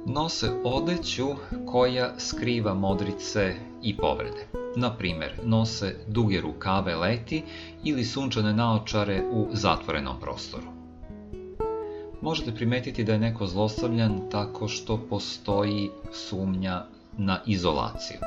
Nose 0.05 0.51
odeću 0.63 1.27
koja 1.65 2.19
skriva 2.19 2.73
modrice 2.73 3.55
i 3.83 3.97
povrede. 3.97 4.47
Na 4.75 4.97
primer, 4.97 5.33
nose 5.43 5.95
duge 6.07 6.41
rukave 6.41 6.95
leti 6.95 7.43
ili 7.83 8.03
sunčane 8.03 8.53
naočare 8.53 9.23
u 9.31 9.47
zatvorenom 9.51 10.19
prostoru. 10.19 10.63
Možete 12.21 12.55
primetiti 12.55 13.03
da 13.03 13.13
je 13.13 13.19
neko 13.19 13.47
zlostavljan 13.47 14.29
tako 14.31 14.67
što 14.67 14.97
postoji 15.09 15.89
sumnja 16.11 16.85
na 17.17 17.39
izolaciju. 17.45 18.17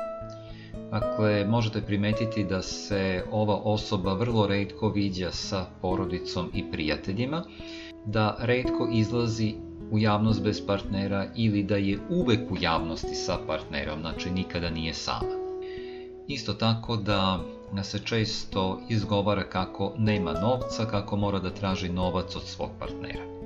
Dakle, 0.91 1.45
možete 1.45 1.81
primetiti 1.81 2.43
da 2.43 2.61
se 2.61 3.23
ova 3.31 3.55
osoba 3.55 4.13
vrlo 4.13 4.47
redko 4.47 4.89
viđa 4.89 5.31
sa 5.31 5.65
porodicom 5.81 6.49
i 6.53 6.71
prijateljima, 6.71 7.43
da 8.05 8.37
redko 8.39 8.89
izlazi 8.93 9.55
u 9.91 9.99
javnost 9.99 10.43
bez 10.43 10.65
partnera 10.65 11.27
ili 11.35 11.63
da 11.63 11.75
je 11.75 11.99
uvek 12.09 12.51
u 12.51 12.55
javnosti 12.61 13.15
sa 13.15 13.37
partnerom, 13.47 13.99
znači 14.01 14.29
nikada 14.29 14.69
nije 14.69 14.93
sama. 14.93 15.37
Isto 16.27 16.53
tako 16.53 16.95
da 16.95 17.39
se 17.83 17.99
često 17.99 18.81
izgovara 18.89 19.49
kako 19.49 19.93
nema 19.97 20.33
novca, 20.33 20.85
kako 20.85 21.15
mora 21.15 21.39
da 21.39 21.53
traži 21.53 21.89
novac 21.89 22.35
od 22.35 22.43
svog 22.43 22.69
partnera. 22.79 23.37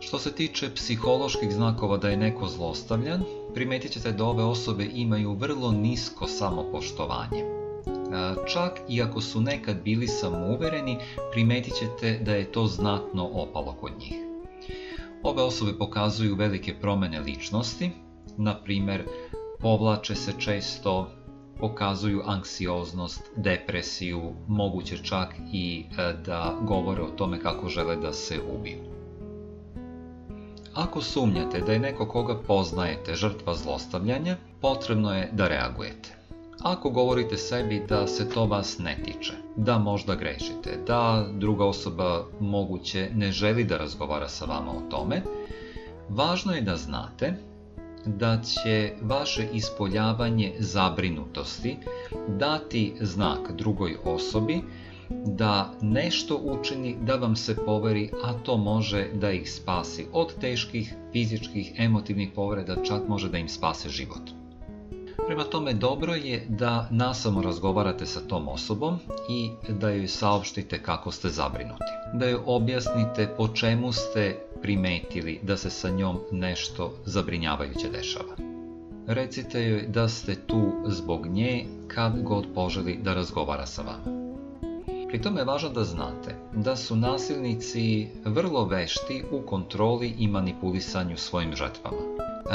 Što 0.00 0.18
se 0.18 0.32
tiče 0.32 0.74
psiholoških 0.74 1.52
znakova 1.52 1.96
da 1.96 2.08
je 2.08 2.16
neko 2.16 2.46
zlostavljan, 2.46 3.22
primetit 3.54 3.92
ćete 3.92 4.12
da 4.12 4.24
ove 4.24 4.44
osobe 4.44 4.88
imaju 4.94 5.32
vrlo 5.32 5.72
nisko 5.72 6.26
samopoštovanje. 6.26 7.44
Čak 8.52 8.80
i 8.88 9.02
ako 9.02 9.20
su 9.20 9.40
nekad 9.40 9.76
bili 9.84 10.06
samouvereni, 10.06 10.98
primetit 11.32 11.74
ćete 11.74 12.18
da 12.18 12.34
je 12.34 12.52
to 12.52 12.66
znatno 12.66 13.30
opalo 13.32 13.72
kod 13.80 13.92
njih. 13.98 14.21
Ove 15.22 15.42
osobe 15.42 15.78
pokazuju 15.78 16.36
velike 16.36 16.74
promene 16.80 17.20
ličnosti, 17.20 17.90
na 18.36 18.54
primer, 18.54 19.04
povlače 19.60 20.14
se 20.14 20.32
često, 20.38 21.10
pokazuju 21.58 22.22
anksioznost, 22.26 23.30
depresiju, 23.36 24.32
moguće 24.48 24.96
čak 24.98 25.34
i 25.52 25.84
e, 25.98 26.12
da 26.26 26.58
govore 26.62 27.02
o 27.02 27.10
tome 27.10 27.40
kako 27.40 27.68
žele 27.68 27.96
da 27.96 28.12
se 28.12 28.40
ubiju. 28.58 28.78
Ako 30.74 31.00
sumnjate 31.00 31.60
da 31.60 31.72
je 31.72 31.78
neko 31.78 32.08
koga 32.08 32.34
poznajete 32.46 33.14
žrtva 33.14 33.54
zlostavljanja, 33.54 34.36
potrebno 34.60 35.14
je 35.14 35.30
da 35.32 35.48
reagujete. 35.48 36.16
Ako 36.62 36.90
govorite 36.90 37.36
sebi 37.36 37.82
da 37.88 38.06
se 38.06 38.30
to 38.30 38.46
vas 38.46 38.78
ne 38.78 38.96
tiče, 39.04 39.32
da 39.56 39.78
možda 39.78 40.14
grešite, 40.14 40.78
da 40.86 41.26
druga 41.32 41.64
osoba 41.64 42.24
moguće 42.40 43.10
ne 43.14 43.32
želi 43.32 43.64
da 43.64 43.76
razgovara 43.76 44.28
sa 44.28 44.44
vama 44.44 44.70
o 44.70 44.90
tome, 44.90 45.22
važno 46.08 46.54
je 46.54 46.60
da 46.60 46.76
znate 46.76 47.34
da 48.06 48.40
će 48.42 48.92
vaše 49.02 49.48
ispoljavanje 49.52 50.52
zabrinutosti 50.58 51.76
dati 52.28 52.94
znak 53.00 53.52
drugoj 53.52 53.96
osobi 54.04 54.60
da 55.26 55.72
nešto 55.80 56.36
učini 56.36 56.96
da 57.02 57.16
vam 57.16 57.36
se 57.36 57.56
poveri, 57.56 58.10
a 58.24 58.32
to 58.32 58.56
može 58.56 59.08
da 59.14 59.30
ih 59.30 59.52
spasi 59.52 60.06
od 60.12 60.34
teških 60.40 60.94
fizičkih, 61.12 61.72
emotivnih 61.78 62.30
povreda, 62.34 62.76
čak 62.84 63.08
može 63.08 63.28
da 63.28 63.38
im 63.38 63.48
spase 63.48 63.88
život. 63.88 64.41
Prema 65.26 65.44
tome, 65.44 65.74
dobro 65.74 66.14
je 66.14 66.46
da 66.48 66.88
nasamo 66.90 67.42
razgovarate 67.42 68.06
sa 68.06 68.20
tom 68.20 68.48
osobom 68.48 68.98
i 69.28 69.50
da 69.68 69.90
joj 69.90 70.08
saopštite 70.08 70.82
kako 70.82 71.10
ste 71.10 71.28
zabrinuti. 71.28 71.92
Da 72.14 72.26
joj 72.26 72.40
objasnite 72.46 73.34
po 73.36 73.48
čemu 73.48 73.92
ste 73.92 74.38
primetili 74.62 75.40
da 75.42 75.56
se 75.56 75.70
sa 75.70 75.90
njom 75.90 76.18
nešto 76.30 76.92
zabrinjavajuće 77.04 77.88
dešava. 77.88 78.36
Recite 79.06 79.62
joj 79.62 79.82
da 79.82 80.08
ste 80.08 80.34
tu 80.34 80.72
zbog 80.86 81.26
nje 81.26 81.66
kad 81.88 82.22
god 82.22 82.46
poželi 82.54 82.98
da 83.02 83.14
razgovara 83.14 83.66
sa 83.66 83.82
vama. 83.82 84.22
Pri 85.08 85.22
tome 85.22 85.40
je 85.40 85.44
važno 85.44 85.68
da 85.68 85.84
znate 85.84 86.34
da 86.52 86.76
su 86.76 86.96
nasilnici 86.96 88.08
vrlo 88.24 88.64
vešti 88.64 89.24
u 89.32 89.46
kontroli 89.46 90.14
i 90.18 90.28
manipulisanju 90.28 91.16
svojim 91.16 91.56
žrtvama. 91.56 92.11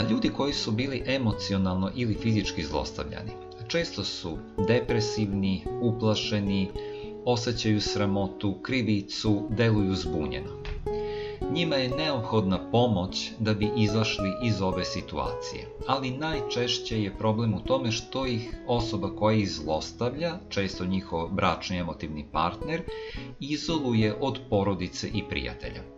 Ljudi 0.09 0.29
koji 0.29 0.53
su 0.53 0.71
bili 0.71 1.03
emocionalno 1.05 1.91
ili 1.95 2.13
fizički 2.13 2.63
zlostavljani 2.63 3.47
često 3.67 4.03
su 4.03 4.37
depresivni, 4.67 5.63
uplašeni, 5.81 6.69
osjećaju 7.25 7.81
sramotu, 7.81 8.59
krivicu, 8.61 9.47
deluju 9.49 9.95
zbunjeno. 9.95 10.51
Njima 11.51 11.75
je 11.75 11.89
neophodna 11.89 12.71
pomoć 12.71 13.31
da 13.39 13.53
bi 13.53 13.69
izašli 13.77 14.29
iz 14.43 14.61
ove 14.61 14.85
situacije, 14.85 15.67
ali 15.87 16.11
najčešće 16.11 17.03
je 17.03 17.17
problem 17.17 17.53
u 17.53 17.59
tome 17.59 17.91
što 17.91 18.25
ih 18.25 18.55
osoba 18.67 19.15
koja 19.15 19.37
ih 19.37 19.51
zlostavlja, 19.51 20.39
često 20.49 20.85
njihov 20.85 21.29
bračni 21.29 21.77
emotivni 21.77 22.25
partner, 22.31 22.81
izoluje 23.39 24.15
od 24.21 24.39
porodice 24.49 25.07
i 25.13 25.23
prijatelja. 25.29 25.96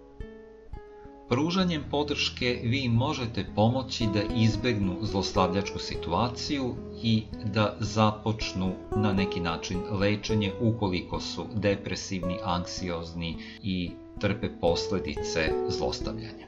Pružanjem 1.30 1.84
podrške 1.91 2.59
vi 2.63 2.89
možete 2.89 3.45
pomoći 3.55 4.07
da 4.13 4.21
izbegnu 4.36 4.95
zlostavljačku 5.01 5.80
situaciju 5.80 6.75
i 7.03 7.23
da 7.45 7.75
započnu 7.80 8.71
na 8.95 9.13
neki 9.13 9.39
način 9.39 9.80
lečenje 9.91 10.53
ukoliko 10.61 11.19
su 11.19 11.45
depresivni, 11.55 12.38
anksiozni 12.43 13.38
i 13.63 13.91
trpe 14.19 14.49
posledice 14.61 15.51
zlostavljanja. 15.67 16.47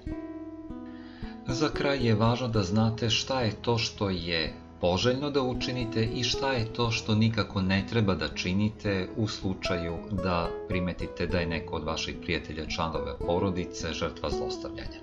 Za 1.47 1.69
kraj 1.69 2.07
je 2.07 2.15
važno 2.15 2.47
da 2.47 2.63
znate 2.63 3.09
šta 3.09 3.41
je 3.41 3.51
to 3.51 3.77
što 3.77 4.09
je 4.09 4.53
poželjno 4.81 5.29
da 5.29 5.41
učinite 5.41 6.03
i 6.05 6.23
šta 6.23 6.53
je 6.53 6.73
to 6.73 6.91
što 6.91 7.15
nikako 7.15 7.61
ne 7.61 7.85
treba 7.89 8.15
da 8.15 8.27
činite 8.27 9.09
u 9.17 9.27
slučaju 9.27 9.97
da 10.23 10.49
primetite 10.67 11.27
da 11.27 11.39
je 11.39 11.47
neko 11.47 11.75
od 11.75 11.83
vaših 11.83 12.15
prijatelja 12.21 12.65
članove 12.65 13.17
porodice 13.27 13.93
žrtva 13.93 14.29
zlostavljanja. 14.29 14.99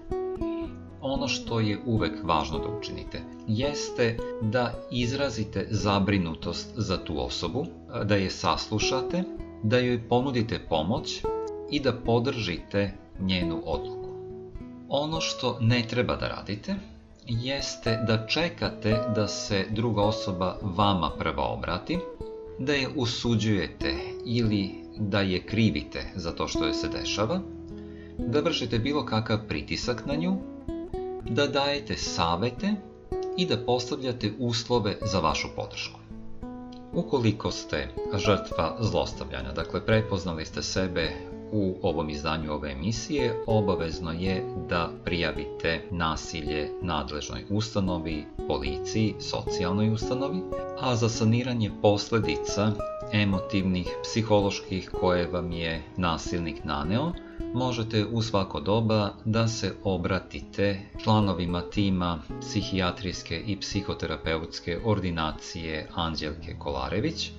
Ono 1.00 1.28
što 1.28 1.60
je 1.60 1.78
uvek 1.86 2.12
važno 2.24 2.58
da 2.58 2.78
učinite 2.78 3.20
jeste 3.46 4.16
da 4.42 4.74
izrazite 4.90 5.66
zabrinutost 5.70 6.72
za 6.76 7.04
tu 7.04 7.24
osobu, 7.24 7.66
da 8.04 8.14
je 8.14 8.30
saslušate, 8.30 9.22
da 9.62 9.78
joj 9.78 10.08
ponudite 10.08 10.58
pomoć 10.68 11.22
i 11.70 11.80
da 11.80 11.92
podržite 11.92 12.92
njenu 13.20 13.62
odluku. 13.64 14.08
Ono 14.88 15.20
što 15.20 15.58
ne 15.60 15.84
treba 15.88 16.16
da 16.16 16.28
radite 16.28 16.74
jeste 17.28 17.98
da 18.06 18.26
čekate 18.26 19.00
da 19.14 19.28
se 19.28 19.66
druga 19.70 20.02
osoba 20.02 20.58
vama 20.62 21.10
prva 21.18 21.44
obrati, 21.44 21.98
da 22.58 22.72
je 22.72 22.88
usuđujete 22.96 23.94
ili 24.24 24.74
da 24.96 25.20
je 25.20 25.46
krivite 25.46 26.12
za 26.14 26.32
to 26.32 26.48
što 26.48 26.64
je 26.64 26.74
se 26.74 26.88
dešava, 26.88 27.40
da 28.18 28.40
vršite 28.40 28.78
bilo 28.78 29.06
kakav 29.06 29.38
pritisak 29.48 30.06
na 30.06 30.14
nju, 30.14 30.36
da 31.30 31.46
dajete 31.46 31.96
savete 31.96 32.74
i 33.36 33.46
da 33.46 33.56
postavljate 33.56 34.32
uslove 34.38 34.96
za 35.02 35.20
vašu 35.20 35.48
podršku. 35.56 36.00
Ukoliko 36.92 37.50
ste 37.50 37.88
žrtva 38.16 38.76
zlostavljanja, 38.80 39.52
dakle 39.52 39.86
prepoznali 39.86 40.44
ste 40.44 40.62
sebe 40.62 41.12
u 41.52 41.74
ovom 41.82 42.10
izdanju 42.10 42.52
ove 42.52 42.72
emisije, 42.72 43.34
obavezno 43.46 44.12
je 44.12 44.44
da 44.68 44.90
prijavite 45.04 45.80
nasilje 45.90 46.70
nadležnoj 46.82 47.44
ustanovi, 47.50 48.24
policiji, 48.48 49.14
socijalnoj 49.20 49.90
ustanovi, 49.90 50.42
a 50.80 50.96
za 50.96 51.08
saniranje 51.08 51.70
posledica 51.82 52.72
emotivnih, 53.12 53.88
psiholoških 54.02 54.90
koje 55.00 55.26
vam 55.26 55.52
je 55.52 55.82
nasilnik 55.96 56.64
naneo, 56.64 57.12
možete 57.54 58.06
u 58.06 58.22
svako 58.22 58.60
doba 58.60 59.10
da 59.24 59.48
se 59.48 59.74
obratite 59.84 60.80
članovima 61.02 61.60
tima 61.60 62.18
psihijatrijske 62.40 63.42
i 63.46 63.56
psihoterapeutske 63.60 64.78
ordinacije 64.84 65.88
Anđelke 65.94 66.56
Kolarević 66.58 67.30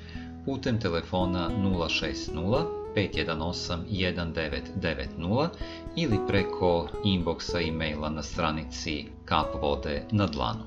putem 0.45 0.79
telefona 0.79 1.49
060 1.49 2.78
518 2.95 3.77
1990 3.89 5.47
ili 5.95 6.19
preko 6.27 6.87
inboxa 7.03 7.61
e-maila 7.61 8.09
na 8.09 8.23
stranici 8.23 9.05
Kap 9.25 9.61
vode 9.61 10.03
na 10.11 10.27
dlanu. 10.27 10.63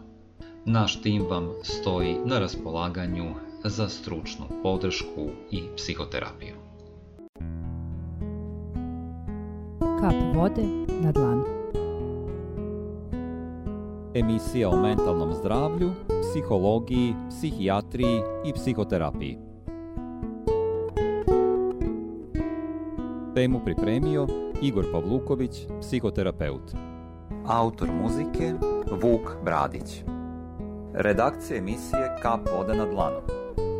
Naš 0.64 1.02
tim 1.02 1.22
vam 1.30 1.50
stoji 1.62 2.16
na 2.24 2.38
raspolaganju 2.38 3.34
za 3.64 3.88
stručnu 3.88 4.44
podršku 4.62 5.28
i 5.50 5.62
psihoterapiju. 5.76 6.54
Kap 10.00 10.14
vode 10.34 10.62
na 11.02 11.12
dlanu. 11.12 11.44
Emisija 14.14 14.68
o 14.68 14.82
mentalnom 14.82 15.34
zdravlju, 15.34 15.92
psihologiji, 16.20 17.14
psihijatriji 17.28 18.20
i 18.44 18.52
psihoterapiji. 18.52 19.51
Temu 23.34 23.60
pripremio 23.64 24.26
Igor 24.62 24.84
Pavluković, 24.92 25.66
psihoterapeut. 25.80 26.72
Autor 27.46 27.88
muzike 28.02 28.52
Vuk 29.02 29.30
Bradić. 29.44 30.04
Redakcija 30.94 31.58
emisije 31.58 32.16
Kap 32.22 32.40
vode 32.56 32.74
na 32.74 32.86
dlanu. 32.86 33.20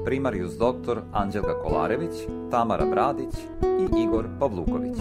Primarius 0.05 0.53
doktor 0.59 1.01
Anđelka 1.13 1.63
Kolarević, 1.63 2.13
Tamara 2.51 2.87
Bradić 2.87 3.35
i 3.63 4.03
Igor 4.03 4.27
Pavluković. 4.41 4.97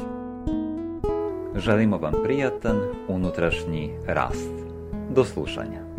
Želimo 1.55 1.97
vam 1.97 2.13
prijatan 2.23 2.77
unutrašnji 3.07 3.93
rast. 4.07 4.51
Do 5.09 5.23
slušanja. 5.23 5.90